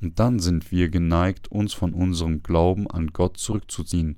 und 0.01 0.19
dann 0.19 0.39
sind 0.39 0.71
wir 0.71 0.89
geneigt, 0.89 1.51
uns 1.51 1.73
von 1.73 1.93
unserem 1.93 2.43
Glauben 2.43 2.89
an 2.89 3.07
Gott 3.07 3.37
zurückzuziehen. 3.37 4.17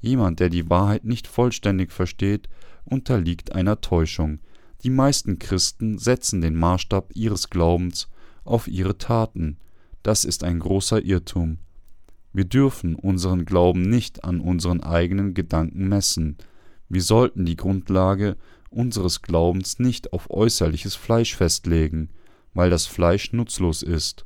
Jemand, 0.00 0.40
der 0.40 0.50
die 0.50 0.68
Wahrheit 0.70 1.04
nicht 1.04 1.26
vollständig 1.26 1.90
versteht, 1.90 2.48
unterliegt 2.84 3.52
einer 3.52 3.80
Täuschung. 3.80 4.38
Die 4.84 4.90
meisten 4.90 5.38
Christen 5.38 5.98
setzen 5.98 6.42
den 6.42 6.54
Maßstab 6.54 7.10
ihres 7.14 7.50
Glaubens 7.50 8.08
auf 8.44 8.68
ihre 8.68 8.98
Taten. 8.98 9.56
Das 10.06 10.24
ist 10.24 10.44
ein 10.44 10.60
großer 10.60 11.04
Irrtum. 11.04 11.58
Wir 12.32 12.44
dürfen 12.44 12.94
unseren 12.94 13.44
Glauben 13.44 13.82
nicht 13.82 14.22
an 14.22 14.40
unseren 14.40 14.80
eigenen 14.80 15.34
Gedanken 15.34 15.88
messen. 15.88 16.36
Wir 16.88 17.02
sollten 17.02 17.44
die 17.44 17.56
Grundlage 17.56 18.36
unseres 18.70 19.20
Glaubens 19.20 19.80
nicht 19.80 20.12
auf 20.12 20.30
äußerliches 20.30 20.94
Fleisch 20.94 21.34
festlegen, 21.34 22.10
weil 22.54 22.70
das 22.70 22.86
Fleisch 22.86 23.32
nutzlos 23.32 23.82
ist. 23.82 24.24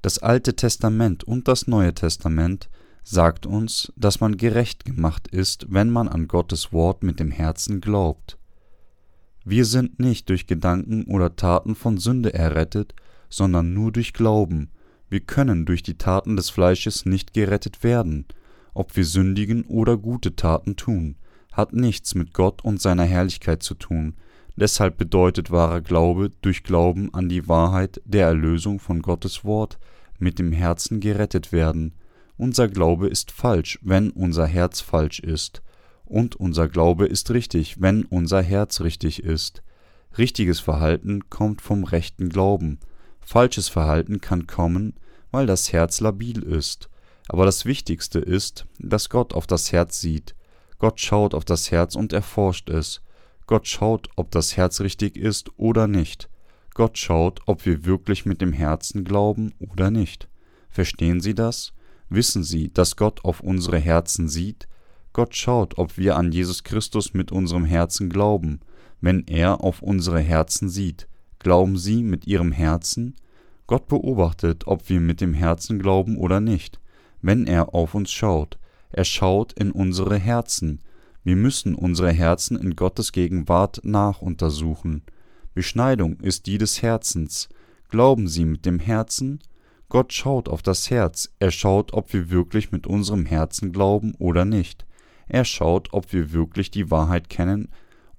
Das 0.00 0.18
Alte 0.18 0.56
Testament 0.56 1.22
und 1.22 1.46
das 1.46 1.68
Neue 1.68 1.94
Testament 1.94 2.68
sagt 3.04 3.46
uns, 3.46 3.92
dass 3.94 4.18
man 4.18 4.36
gerecht 4.36 4.84
gemacht 4.84 5.28
ist, 5.28 5.66
wenn 5.68 5.88
man 5.88 6.08
an 6.08 6.26
Gottes 6.26 6.72
Wort 6.72 7.04
mit 7.04 7.20
dem 7.20 7.30
Herzen 7.30 7.80
glaubt. 7.80 8.38
Wir 9.44 9.66
sind 9.66 10.00
nicht 10.00 10.30
durch 10.30 10.48
Gedanken 10.48 11.04
oder 11.04 11.36
Taten 11.36 11.76
von 11.76 11.98
Sünde 11.98 12.34
errettet, 12.34 12.96
sondern 13.28 13.72
nur 13.72 13.92
durch 13.92 14.14
Glauben. 14.14 14.72
Wir 15.12 15.20
können 15.20 15.66
durch 15.66 15.82
die 15.82 15.98
Taten 15.98 16.36
des 16.36 16.48
Fleisches 16.48 17.04
nicht 17.04 17.34
gerettet 17.34 17.84
werden. 17.84 18.24
Ob 18.72 18.96
wir 18.96 19.04
sündigen 19.04 19.66
oder 19.66 19.98
gute 19.98 20.36
Taten 20.36 20.74
tun, 20.74 21.16
hat 21.52 21.74
nichts 21.74 22.14
mit 22.14 22.32
Gott 22.32 22.64
und 22.64 22.80
seiner 22.80 23.04
Herrlichkeit 23.04 23.62
zu 23.62 23.74
tun. 23.74 24.14
Deshalb 24.56 24.96
bedeutet 24.96 25.50
wahrer 25.50 25.82
Glaube 25.82 26.30
durch 26.40 26.64
Glauben 26.64 27.12
an 27.12 27.28
die 27.28 27.46
Wahrheit 27.46 28.00
der 28.06 28.28
Erlösung 28.28 28.80
von 28.80 29.02
Gottes 29.02 29.44
Wort 29.44 29.78
mit 30.18 30.38
dem 30.38 30.50
Herzen 30.50 30.98
gerettet 31.00 31.52
werden. 31.52 31.92
Unser 32.38 32.68
Glaube 32.68 33.08
ist 33.08 33.32
falsch, 33.32 33.78
wenn 33.82 34.12
unser 34.12 34.46
Herz 34.46 34.80
falsch 34.80 35.20
ist, 35.20 35.62
und 36.06 36.36
unser 36.36 36.68
Glaube 36.68 37.04
ist 37.04 37.30
richtig, 37.32 37.82
wenn 37.82 38.06
unser 38.06 38.40
Herz 38.40 38.80
richtig 38.80 39.22
ist. 39.22 39.62
Richtiges 40.16 40.60
Verhalten 40.60 41.28
kommt 41.28 41.60
vom 41.60 41.84
rechten 41.84 42.30
Glauben. 42.30 42.78
Falsches 43.20 43.68
Verhalten 43.68 44.22
kann 44.22 44.46
kommen, 44.46 44.94
weil 45.32 45.46
das 45.46 45.72
Herz 45.72 46.00
labil 46.00 46.42
ist. 46.42 46.88
Aber 47.28 47.44
das 47.44 47.64
Wichtigste 47.64 48.20
ist, 48.20 48.66
dass 48.78 49.08
Gott 49.08 49.34
auf 49.34 49.46
das 49.48 49.72
Herz 49.72 50.00
sieht. 50.00 50.36
Gott 50.78 51.00
schaut 51.00 51.34
auf 51.34 51.44
das 51.44 51.70
Herz 51.70 51.96
und 51.96 52.12
erforscht 52.12 52.70
es. 52.70 53.02
Gott 53.46 53.66
schaut, 53.66 54.08
ob 54.16 54.30
das 54.30 54.56
Herz 54.56 54.80
richtig 54.80 55.16
ist 55.16 55.50
oder 55.56 55.88
nicht. 55.88 56.28
Gott 56.74 56.96
schaut, 56.96 57.40
ob 57.46 57.66
wir 57.66 57.84
wirklich 57.84 58.24
mit 58.24 58.40
dem 58.40 58.52
Herzen 58.52 59.04
glauben 59.04 59.52
oder 59.58 59.90
nicht. 59.90 60.28
Verstehen 60.68 61.20
Sie 61.20 61.34
das? 61.34 61.72
Wissen 62.08 62.44
Sie, 62.44 62.72
dass 62.72 62.96
Gott 62.96 63.24
auf 63.24 63.40
unsere 63.40 63.78
Herzen 63.78 64.28
sieht? 64.28 64.68
Gott 65.12 65.36
schaut, 65.36 65.76
ob 65.76 65.98
wir 65.98 66.16
an 66.16 66.32
Jesus 66.32 66.64
Christus 66.64 67.12
mit 67.12 67.30
unserem 67.32 67.64
Herzen 67.64 68.08
glauben. 68.08 68.60
Wenn 69.00 69.26
er 69.26 69.62
auf 69.62 69.82
unsere 69.82 70.20
Herzen 70.20 70.68
sieht, 70.68 71.08
glauben 71.38 71.76
Sie 71.76 72.02
mit 72.02 72.26
Ihrem 72.26 72.52
Herzen? 72.52 73.16
Gott 73.72 73.88
beobachtet, 73.88 74.66
ob 74.66 74.90
wir 74.90 75.00
mit 75.00 75.22
dem 75.22 75.32
Herzen 75.32 75.78
glauben 75.78 76.18
oder 76.18 76.40
nicht. 76.40 76.78
Wenn 77.22 77.46
er 77.46 77.74
auf 77.74 77.94
uns 77.94 78.12
schaut, 78.12 78.58
er 78.90 79.06
schaut 79.06 79.54
in 79.54 79.70
unsere 79.72 80.18
Herzen. 80.18 80.80
Wir 81.24 81.36
müssen 81.36 81.74
unsere 81.74 82.12
Herzen 82.12 82.58
in 82.58 82.76
Gottes 82.76 83.12
Gegenwart 83.12 83.80
nachuntersuchen. 83.82 85.04
Beschneidung 85.54 86.20
ist 86.20 86.44
die 86.44 86.58
des 86.58 86.82
Herzens. 86.82 87.48
Glauben 87.88 88.28
Sie 88.28 88.44
mit 88.44 88.66
dem 88.66 88.78
Herzen? 88.78 89.40
Gott 89.88 90.12
schaut 90.12 90.50
auf 90.50 90.60
das 90.60 90.90
Herz, 90.90 91.32
er 91.38 91.50
schaut, 91.50 91.94
ob 91.94 92.12
wir 92.12 92.28
wirklich 92.28 92.72
mit 92.72 92.86
unserem 92.86 93.24
Herzen 93.24 93.72
glauben 93.72 94.14
oder 94.18 94.44
nicht. 94.44 94.84
Er 95.28 95.46
schaut, 95.46 95.94
ob 95.94 96.12
wir 96.12 96.34
wirklich 96.34 96.70
die 96.70 96.90
Wahrheit 96.90 97.30
kennen 97.30 97.70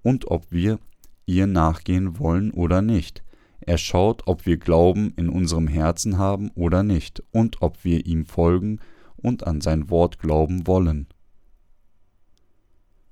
und 0.02 0.32
ob 0.32 0.48
wir 0.50 0.80
ihr 1.28 1.46
nachgehen 1.46 2.18
wollen 2.18 2.50
oder 2.50 2.82
nicht. 2.82 3.22
Er 3.66 3.78
schaut, 3.78 4.24
ob 4.28 4.46
wir 4.46 4.58
Glauben 4.58 5.14
in 5.16 5.30
unserem 5.30 5.68
Herzen 5.68 6.18
haben 6.18 6.52
oder 6.52 6.84
nicht 6.84 7.24
und 7.32 7.62
ob 7.62 7.84
wir 7.84 8.06
ihm 8.06 8.26
folgen 8.26 8.80
und 9.16 9.48
an 9.48 9.62
sein 9.62 9.90
Wort 9.90 10.20
glauben 10.20 10.68
wollen. 10.68 11.08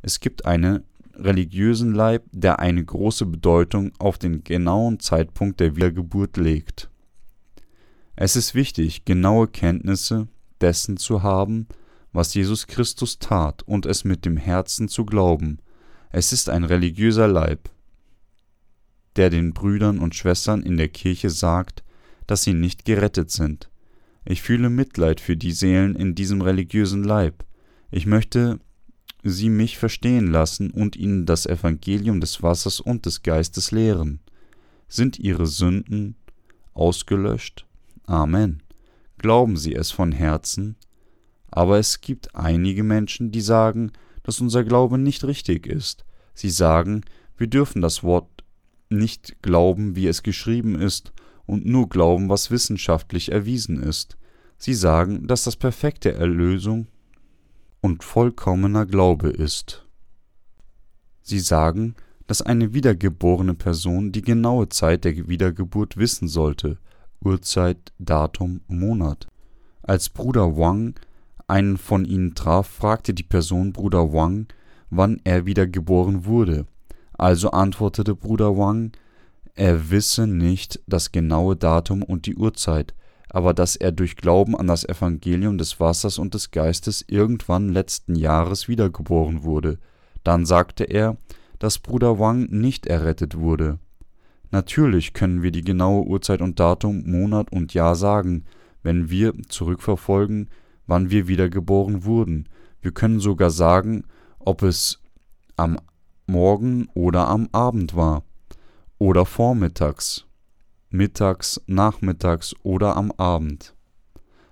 Es 0.01 0.19
gibt 0.19 0.45
einen 0.45 0.83
religiösen 1.15 1.93
Leib, 1.93 2.25
der 2.31 2.59
eine 2.59 2.83
große 2.83 3.25
Bedeutung 3.25 3.91
auf 3.99 4.17
den 4.17 4.43
genauen 4.43 4.99
Zeitpunkt 4.99 5.59
der 5.59 5.75
Wiedergeburt 5.75 6.37
legt. 6.37 6.89
Es 8.15 8.35
ist 8.35 8.53
wichtig, 8.53 9.05
genaue 9.05 9.47
Kenntnisse 9.47 10.27
dessen 10.59 10.97
zu 10.97 11.23
haben, 11.23 11.67
was 12.11 12.33
Jesus 12.33 12.67
Christus 12.67 13.19
tat 13.19 13.63
und 13.63 13.85
es 13.85 14.03
mit 14.03 14.25
dem 14.25 14.35
Herzen 14.35 14.89
zu 14.89 15.05
glauben. 15.05 15.59
Es 16.09 16.33
ist 16.33 16.49
ein 16.49 16.65
religiöser 16.65 17.27
Leib, 17.27 17.69
der 19.15 19.29
den 19.29 19.53
Brüdern 19.53 19.99
und 19.99 20.15
Schwestern 20.15 20.63
in 20.63 20.77
der 20.77 20.89
Kirche 20.89 21.29
sagt, 21.29 21.83
dass 22.27 22.43
sie 22.43 22.53
nicht 22.53 22.85
gerettet 22.85 23.31
sind. 23.31 23.69
Ich 24.23 24.41
fühle 24.41 24.69
Mitleid 24.69 25.19
für 25.19 25.35
die 25.35 25.51
Seelen 25.51 25.95
in 25.95 26.15
diesem 26.15 26.41
religiösen 26.41 27.03
Leib. 27.03 27.43
Ich 27.89 28.05
möchte 28.05 28.59
sie 29.23 29.49
mich 29.49 29.77
verstehen 29.77 30.27
lassen 30.27 30.71
und 30.71 30.95
ihnen 30.95 31.25
das 31.25 31.45
Evangelium 31.45 32.21
des 32.21 32.41
Wassers 32.41 32.79
und 32.79 33.05
des 33.05 33.23
Geistes 33.23 33.71
lehren. 33.71 34.19
Sind 34.87 35.19
ihre 35.19 35.47
Sünden 35.47 36.15
ausgelöscht? 36.73 37.65
Amen. 38.05 38.61
Glauben 39.17 39.57
Sie 39.57 39.75
es 39.75 39.91
von 39.91 40.11
Herzen? 40.11 40.75
Aber 41.49 41.77
es 41.77 42.01
gibt 42.01 42.35
einige 42.35 42.83
Menschen, 42.83 43.31
die 43.31 43.41
sagen, 43.41 43.91
dass 44.23 44.41
unser 44.41 44.63
Glaube 44.63 44.97
nicht 44.97 45.23
richtig 45.23 45.67
ist. 45.67 46.05
Sie 46.33 46.49
sagen, 46.49 47.03
wir 47.37 47.47
dürfen 47.47 47.81
das 47.81 48.03
Wort 48.03 48.40
nicht 48.91 49.41
glauben, 49.41 49.95
wie 49.95 50.07
es 50.07 50.23
geschrieben 50.23 50.75
ist, 50.75 51.13
und 51.45 51.65
nur 51.65 51.89
glauben, 51.89 52.29
was 52.29 52.51
wissenschaftlich 52.51 53.31
erwiesen 53.31 53.81
ist. 53.81 54.17
Sie 54.57 54.73
sagen, 54.73 55.27
dass 55.27 55.43
das 55.43 55.55
perfekte 55.55 56.13
Erlösung 56.13 56.87
und 57.81 58.03
vollkommener 58.03 58.85
Glaube 58.85 59.29
ist. 59.29 59.85
Sie 61.21 61.39
sagen, 61.39 61.95
dass 62.27 62.41
eine 62.41 62.73
wiedergeborene 62.73 63.53
Person 63.53 64.11
die 64.11 64.21
genaue 64.21 64.69
Zeit 64.69 65.03
der 65.03 65.27
Wiedergeburt 65.27 65.97
wissen 65.97 66.27
sollte, 66.27 66.77
Uhrzeit, 67.23 67.91
Datum, 67.99 68.61
Monat. 68.67 69.27
Als 69.81 70.09
Bruder 70.09 70.55
Wang 70.57 70.95
einen 71.47 71.77
von 71.77 72.05
ihnen 72.05 72.33
traf, 72.33 72.67
fragte 72.67 73.13
die 73.13 73.23
Person 73.23 73.73
Bruder 73.73 74.13
Wang, 74.13 74.47
wann 74.89 75.19
er 75.25 75.45
wieder 75.45 75.67
geboren 75.67 76.23
wurde. 76.25 76.65
Also 77.21 77.51
antwortete 77.51 78.15
Bruder 78.15 78.57
Wang, 78.57 78.93
er 79.53 79.91
wisse 79.91 80.25
nicht 80.25 80.81
das 80.87 81.11
genaue 81.11 81.55
Datum 81.55 82.01
und 82.01 82.25
die 82.25 82.35
Uhrzeit, 82.35 82.95
aber 83.29 83.53
dass 83.53 83.75
er 83.75 83.91
durch 83.91 84.15
Glauben 84.15 84.57
an 84.57 84.65
das 84.65 84.89
Evangelium 84.89 85.59
des 85.59 85.79
Wassers 85.79 86.17
und 86.17 86.33
des 86.33 86.49
Geistes 86.49 87.05
irgendwann 87.07 87.69
letzten 87.69 88.15
Jahres 88.15 88.67
wiedergeboren 88.67 89.43
wurde. 89.43 89.77
Dann 90.23 90.47
sagte 90.47 90.83
er, 90.83 91.15
dass 91.59 91.77
Bruder 91.77 92.17
Wang 92.17 92.47
nicht 92.49 92.87
errettet 92.87 93.37
wurde. 93.37 93.77
Natürlich 94.49 95.13
können 95.13 95.43
wir 95.43 95.51
die 95.51 95.61
genaue 95.63 96.07
Uhrzeit 96.07 96.41
und 96.41 96.59
Datum, 96.59 97.03
Monat 97.05 97.51
und 97.51 97.75
Jahr 97.75 97.93
sagen, 97.93 98.45
wenn 98.81 99.11
wir 99.11 99.33
zurückverfolgen, 99.47 100.49
wann 100.87 101.11
wir 101.11 101.27
wiedergeboren 101.27 102.03
wurden. 102.03 102.49
Wir 102.81 102.93
können 102.93 103.19
sogar 103.19 103.51
sagen, 103.51 104.05
ob 104.39 104.63
es 104.63 105.03
am 105.55 105.77
Morgen 106.31 106.87
oder 106.93 107.27
am 107.27 107.49
Abend 107.51 107.93
war, 107.93 108.23
oder 108.97 109.25
vormittags, 109.25 110.25
mittags, 110.89 111.61
nachmittags 111.67 112.55
oder 112.63 112.95
am 112.95 113.11
Abend. 113.11 113.75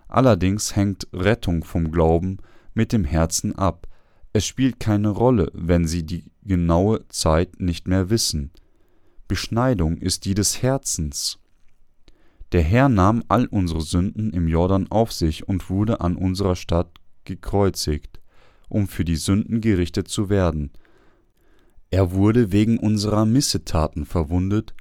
Allerdings 0.09 0.75
hängt 0.75 1.07
Rettung 1.13 1.63
vom 1.63 1.89
Glauben 1.89 2.39
mit 2.73 2.91
dem 2.91 3.05
Herzen 3.05 3.55
ab. 3.57 3.87
Es 4.33 4.45
spielt 4.45 4.81
keine 4.81 5.07
Rolle, 5.07 5.51
wenn 5.53 5.87
sie 5.87 6.05
die 6.05 6.25
genaue 6.43 7.07
Zeit 7.07 7.61
nicht 7.61 7.87
mehr 7.87 8.09
wissen. 8.09 8.51
Beschneidung 9.29 9.97
ist 9.99 10.25
die 10.25 10.33
des 10.33 10.61
Herzens. 10.61 11.39
Der 12.51 12.61
Herr 12.61 12.89
nahm 12.89 13.23
all 13.29 13.45
unsere 13.45 13.81
Sünden 13.81 14.33
im 14.33 14.49
Jordan 14.49 14.87
auf 14.89 15.13
sich 15.13 15.47
und 15.47 15.69
wurde 15.69 16.01
an 16.01 16.17
unserer 16.17 16.57
Stadt 16.57 16.99
gekreuzigt, 17.23 18.19
um 18.67 18.89
für 18.89 19.05
die 19.05 19.15
Sünden 19.15 19.61
gerichtet 19.61 20.09
zu 20.09 20.29
werden. 20.29 20.71
Er 21.91 22.11
wurde 22.11 22.51
wegen 22.51 22.77
unserer 22.77 23.25
Missetaten 23.25 24.05
verwundet 24.05 24.73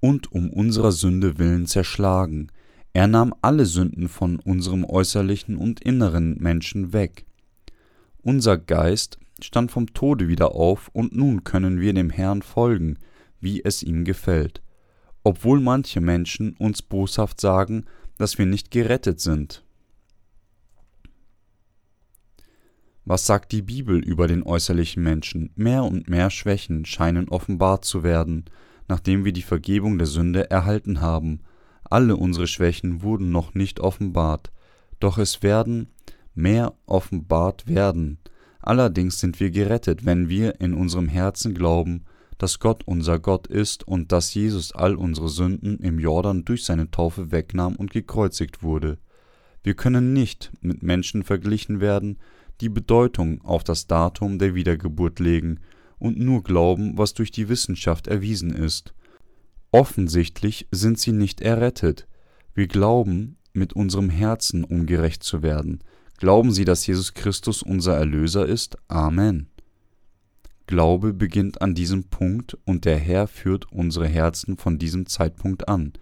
und 0.00 0.32
um 0.32 0.50
unserer 0.50 0.92
Sünde 0.92 1.38
willen 1.38 1.66
zerschlagen. 1.66 2.48
Er 2.92 3.06
nahm 3.06 3.34
alle 3.42 3.66
Sünden 3.66 4.08
von 4.08 4.38
unserem 4.38 4.84
äußerlichen 4.84 5.56
und 5.56 5.80
inneren 5.80 6.36
Menschen 6.38 6.92
weg. 6.92 7.26
Unser 8.22 8.56
Geist 8.56 9.18
stand 9.40 9.70
vom 9.70 9.92
Tode 9.92 10.28
wieder 10.28 10.54
auf, 10.54 10.88
und 10.92 11.14
nun 11.14 11.44
können 11.44 11.80
wir 11.80 11.92
dem 11.92 12.10
Herrn 12.10 12.42
folgen, 12.42 12.98
wie 13.40 13.62
es 13.62 13.82
ihm 13.82 14.04
gefällt 14.04 14.62
obwohl 15.24 15.58
manche 15.58 16.00
Menschen 16.00 16.54
uns 16.58 16.82
boshaft 16.82 17.40
sagen, 17.40 17.86
dass 18.18 18.38
wir 18.38 18.46
nicht 18.46 18.70
gerettet 18.70 19.18
sind. 19.20 19.63
Was 23.04 23.26
sagt 23.26 23.52
die 23.52 23.62
Bibel 23.62 23.98
über 23.98 24.26
den 24.26 24.42
äußerlichen 24.42 25.02
Menschen? 25.02 25.50
Mehr 25.56 25.84
und 25.84 26.08
mehr 26.08 26.30
Schwächen 26.30 26.84
scheinen 26.84 27.28
offenbart 27.28 27.84
zu 27.84 28.02
werden, 28.02 28.44
nachdem 28.88 29.24
wir 29.24 29.32
die 29.32 29.42
Vergebung 29.42 29.98
der 29.98 30.06
Sünde 30.06 30.50
erhalten 30.50 31.00
haben. 31.00 31.40
Alle 31.84 32.16
unsere 32.16 32.46
Schwächen 32.46 33.02
wurden 33.02 33.30
noch 33.30 33.54
nicht 33.54 33.80
offenbart, 33.80 34.52
doch 35.00 35.18
es 35.18 35.42
werden 35.42 35.88
mehr 36.34 36.74
offenbart 36.86 37.68
werden. 37.68 38.18
Allerdings 38.60 39.20
sind 39.20 39.38
wir 39.38 39.50
gerettet, 39.50 40.06
wenn 40.06 40.28
wir 40.28 40.60
in 40.60 40.72
unserem 40.72 41.08
Herzen 41.08 41.54
glauben 41.54 42.04
dass 42.38 42.58
Gott 42.58 42.82
unser 42.84 43.18
Gott 43.18 43.46
ist 43.46 43.86
und 43.86 44.12
dass 44.12 44.34
Jesus 44.34 44.72
all 44.72 44.96
unsere 44.96 45.28
Sünden 45.28 45.78
im 45.78 45.98
Jordan 45.98 46.44
durch 46.44 46.64
seine 46.64 46.90
Taufe 46.90 47.30
wegnahm 47.30 47.76
und 47.76 47.90
gekreuzigt 47.90 48.62
wurde. 48.62 48.98
Wir 49.62 49.74
können 49.74 50.12
nicht 50.12 50.52
mit 50.60 50.82
Menschen 50.82 51.22
verglichen 51.22 51.80
werden, 51.80 52.18
die 52.60 52.68
Bedeutung 52.68 53.40
auf 53.42 53.64
das 53.64 53.86
Datum 53.86 54.38
der 54.38 54.54
Wiedergeburt 54.54 55.18
legen 55.18 55.60
und 55.98 56.18
nur 56.18 56.42
glauben, 56.42 56.98
was 56.98 57.14
durch 57.14 57.30
die 57.30 57.48
Wissenschaft 57.48 58.06
erwiesen 58.06 58.50
ist. 58.50 58.94
Offensichtlich 59.70 60.68
sind 60.70 60.98
sie 60.98 61.12
nicht 61.12 61.40
errettet. 61.40 62.06
Wir 62.54 62.68
glauben 62.68 63.36
mit 63.52 63.72
unserem 63.72 64.10
Herzen, 64.10 64.64
um 64.64 64.86
gerecht 64.86 65.22
zu 65.22 65.42
werden. 65.42 65.80
Glauben 66.18 66.52
Sie, 66.52 66.64
dass 66.64 66.86
Jesus 66.86 67.14
Christus 67.14 67.62
unser 67.62 67.96
Erlöser 67.96 68.46
ist? 68.46 68.76
Amen. 68.88 69.48
Glaube 70.66 71.12
beginnt 71.12 71.60
an 71.60 71.74
diesem 71.74 72.04
Punkt 72.04 72.56
und 72.64 72.84
der 72.84 72.98
Herr 72.98 73.26
führt 73.26 73.70
unsere 73.72 74.06
Herzen 74.06 74.56
von 74.56 74.78
diesem 74.78 75.06
Zeitpunkt 75.06 75.68
an. 75.68 75.92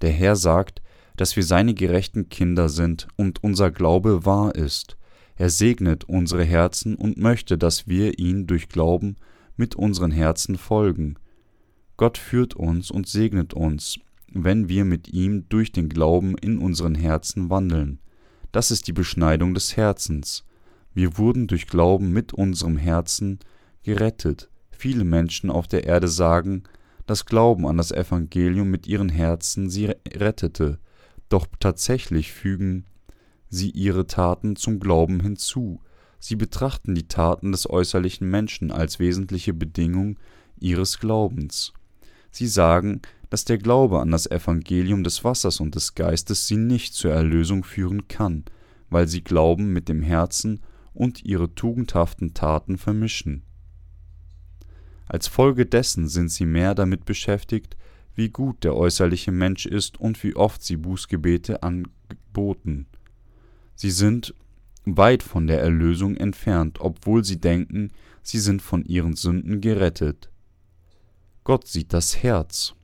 Der 0.00 0.12
Herr 0.12 0.36
sagt, 0.36 0.82
dass 1.16 1.36
wir 1.36 1.42
seine 1.42 1.74
gerechten 1.74 2.28
Kinder 2.28 2.68
sind 2.68 3.08
und 3.16 3.42
unser 3.42 3.70
Glaube 3.70 4.24
wahr 4.24 4.54
ist. 4.54 4.96
Er 5.42 5.50
segnet 5.50 6.04
unsere 6.04 6.44
Herzen 6.44 6.94
und 6.94 7.18
möchte, 7.18 7.58
dass 7.58 7.88
wir 7.88 8.20
ihn 8.20 8.46
durch 8.46 8.68
Glauben 8.68 9.16
mit 9.56 9.74
unseren 9.74 10.12
Herzen 10.12 10.56
folgen. 10.56 11.16
Gott 11.96 12.16
führt 12.16 12.54
uns 12.54 12.92
und 12.92 13.08
segnet 13.08 13.52
uns, 13.52 13.98
wenn 14.32 14.68
wir 14.68 14.84
mit 14.84 15.08
ihm 15.08 15.48
durch 15.48 15.72
den 15.72 15.88
Glauben 15.88 16.38
in 16.38 16.58
unseren 16.58 16.94
Herzen 16.94 17.50
wandeln. 17.50 17.98
Das 18.52 18.70
ist 18.70 18.86
die 18.86 18.92
Beschneidung 18.92 19.52
des 19.52 19.76
Herzens. 19.76 20.44
Wir 20.94 21.18
wurden 21.18 21.48
durch 21.48 21.66
Glauben 21.66 22.12
mit 22.12 22.32
unserem 22.32 22.76
Herzen 22.76 23.40
gerettet. 23.82 24.48
Viele 24.70 25.02
Menschen 25.02 25.50
auf 25.50 25.66
der 25.66 25.82
Erde 25.82 26.06
sagen, 26.06 26.62
dass 27.04 27.26
Glauben 27.26 27.66
an 27.66 27.78
das 27.78 27.90
Evangelium 27.90 28.70
mit 28.70 28.86
ihren 28.86 29.08
Herzen 29.08 29.68
sie 29.68 29.86
rettete, 30.14 30.78
doch 31.28 31.48
tatsächlich 31.58 32.30
fügen 32.30 32.84
sie 33.52 33.70
ihre 33.70 34.06
Taten 34.06 34.56
zum 34.56 34.80
Glauben 34.80 35.20
hinzu. 35.20 35.80
Sie 36.18 36.36
betrachten 36.36 36.94
die 36.94 37.06
Taten 37.06 37.52
des 37.52 37.68
äußerlichen 37.68 38.28
Menschen 38.28 38.72
als 38.72 38.98
wesentliche 38.98 39.52
Bedingung 39.52 40.18
ihres 40.58 40.98
Glaubens. 40.98 41.74
Sie 42.30 42.46
sagen, 42.46 43.02
dass 43.28 43.44
der 43.44 43.58
Glaube 43.58 44.00
an 44.00 44.10
das 44.10 44.26
Evangelium 44.26 45.04
des 45.04 45.22
Wassers 45.22 45.60
und 45.60 45.74
des 45.74 45.94
Geistes 45.94 46.46
sie 46.46 46.56
nicht 46.56 46.94
zur 46.94 47.12
Erlösung 47.12 47.62
führen 47.62 48.08
kann, 48.08 48.44
weil 48.88 49.06
sie 49.06 49.22
Glauben 49.22 49.72
mit 49.72 49.88
dem 49.88 50.00
Herzen 50.00 50.60
und 50.94 51.22
ihre 51.22 51.54
tugendhaften 51.54 52.32
Taten 52.32 52.78
vermischen. 52.78 53.42
Als 55.06 55.28
Folge 55.28 55.66
dessen 55.66 56.08
sind 56.08 56.30
sie 56.30 56.46
mehr 56.46 56.74
damit 56.74 57.04
beschäftigt, 57.04 57.76
wie 58.14 58.30
gut 58.30 58.64
der 58.64 58.76
äußerliche 58.76 59.32
Mensch 59.32 59.66
ist 59.66 60.00
und 60.00 60.22
wie 60.24 60.36
oft 60.36 60.62
sie 60.62 60.76
Bußgebete 60.76 61.62
angeboten. 61.62 62.86
Sie 63.82 63.90
sind 63.90 64.32
weit 64.84 65.24
von 65.24 65.48
der 65.48 65.60
Erlösung 65.60 66.16
entfernt, 66.16 66.80
obwohl 66.80 67.24
sie 67.24 67.40
denken, 67.40 67.90
sie 68.22 68.38
sind 68.38 68.62
von 68.62 68.84
ihren 68.84 69.16
Sünden 69.16 69.60
gerettet. 69.60 70.30
Gott 71.42 71.66
sieht 71.66 71.92
das 71.92 72.22
Herz. 72.22 72.76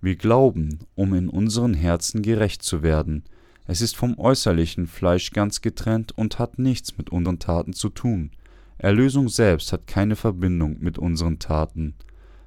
Wir 0.00 0.14
glauben, 0.14 0.86
um 0.94 1.14
in 1.14 1.28
unseren 1.28 1.74
Herzen 1.74 2.22
gerecht 2.22 2.62
zu 2.62 2.84
werden. 2.84 3.24
Es 3.66 3.80
ist 3.80 3.96
vom 3.96 4.16
äußerlichen 4.20 4.86
Fleisch 4.86 5.32
ganz 5.32 5.62
getrennt 5.62 6.16
und 6.16 6.38
hat 6.38 6.60
nichts 6.60 6.96
mit 6.96 7.10
unseren 7.10 7.40
Taten 7.40 7.72
zu 7.72 7.88
tun. 7.88 8.30
Erlösung 8.78 9.28
selbst 9.28 9.72
hat 9.72 9.88
keine 9.88 10.14
Verbindung 10.14 10.76
mit 10.78 10.96
unseren 10.96 11.40
Taten. 11.40 11.96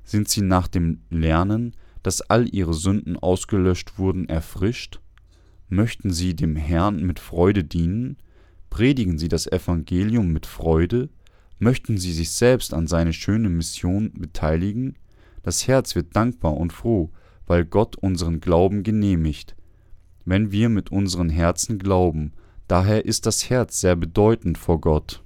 Sind 0.05 0.29
sie 0.29 0.41
nach 0.41 0.69
dem 0.69 1.01
Lernen, 1.09 1.75
dass 2.01 2.21
all 2.21 2.47
ihre 2.47 2.75
Sünden 2.75 3.17
ausgelöscht 3.17 3.99
wurden, 3.99 4.29
erfrischt? 4.29 5.01
Möchten 5.73 6.13
sie 6.13 6.35
dem 6.35 6.55
Herrn 6.55 7.03
mit 7.03 7.19
Freude 7.19 7.63
dienen? 7.63 8.17
Predigen 8.69 9.17
sie 9.17 9.27
das 9.27 9.47
Evangelium 9.47 10.31
mit 10.31 10.45
Freude? 10.45 11.09
Möchten 11.57 11.97
sie 11.97 12.13
sich 12.13 12.29
selbst 12.29 12.75
an 12.75 12.85
seine 12.85 13.11
schöne 13.11 13.49
Mission 13.49 14.11
beteiligen? 14.13 14.95
Das 15.41 15.67
Herz 15.67 15.95
wird 15.95 16.15
dankbar 16.15 16.57
und 16.57 16.71
froh, 16.73 17.09
weil 17.47 17.65
Gott 17.65 17.95
unseren 17.95 18.39
Glauben 18.39 18.83
genehmigt. 18.83 19.55
Wenn 20.25 20.51
wir 20.51 20.69
mit 20.69 20.91
unseren 20.91 21.31
Herzen 21.31 21.79
glauben, 21.79 22.33
daher 22.67 23.05
ist 23.05 23.25
das 23.25 23.49
Herz 23.49 23.81
sehr 23.81 23.95
bedeutend 23.95 24.59
vor 24.59 24.79
Gott. 24.79 25.22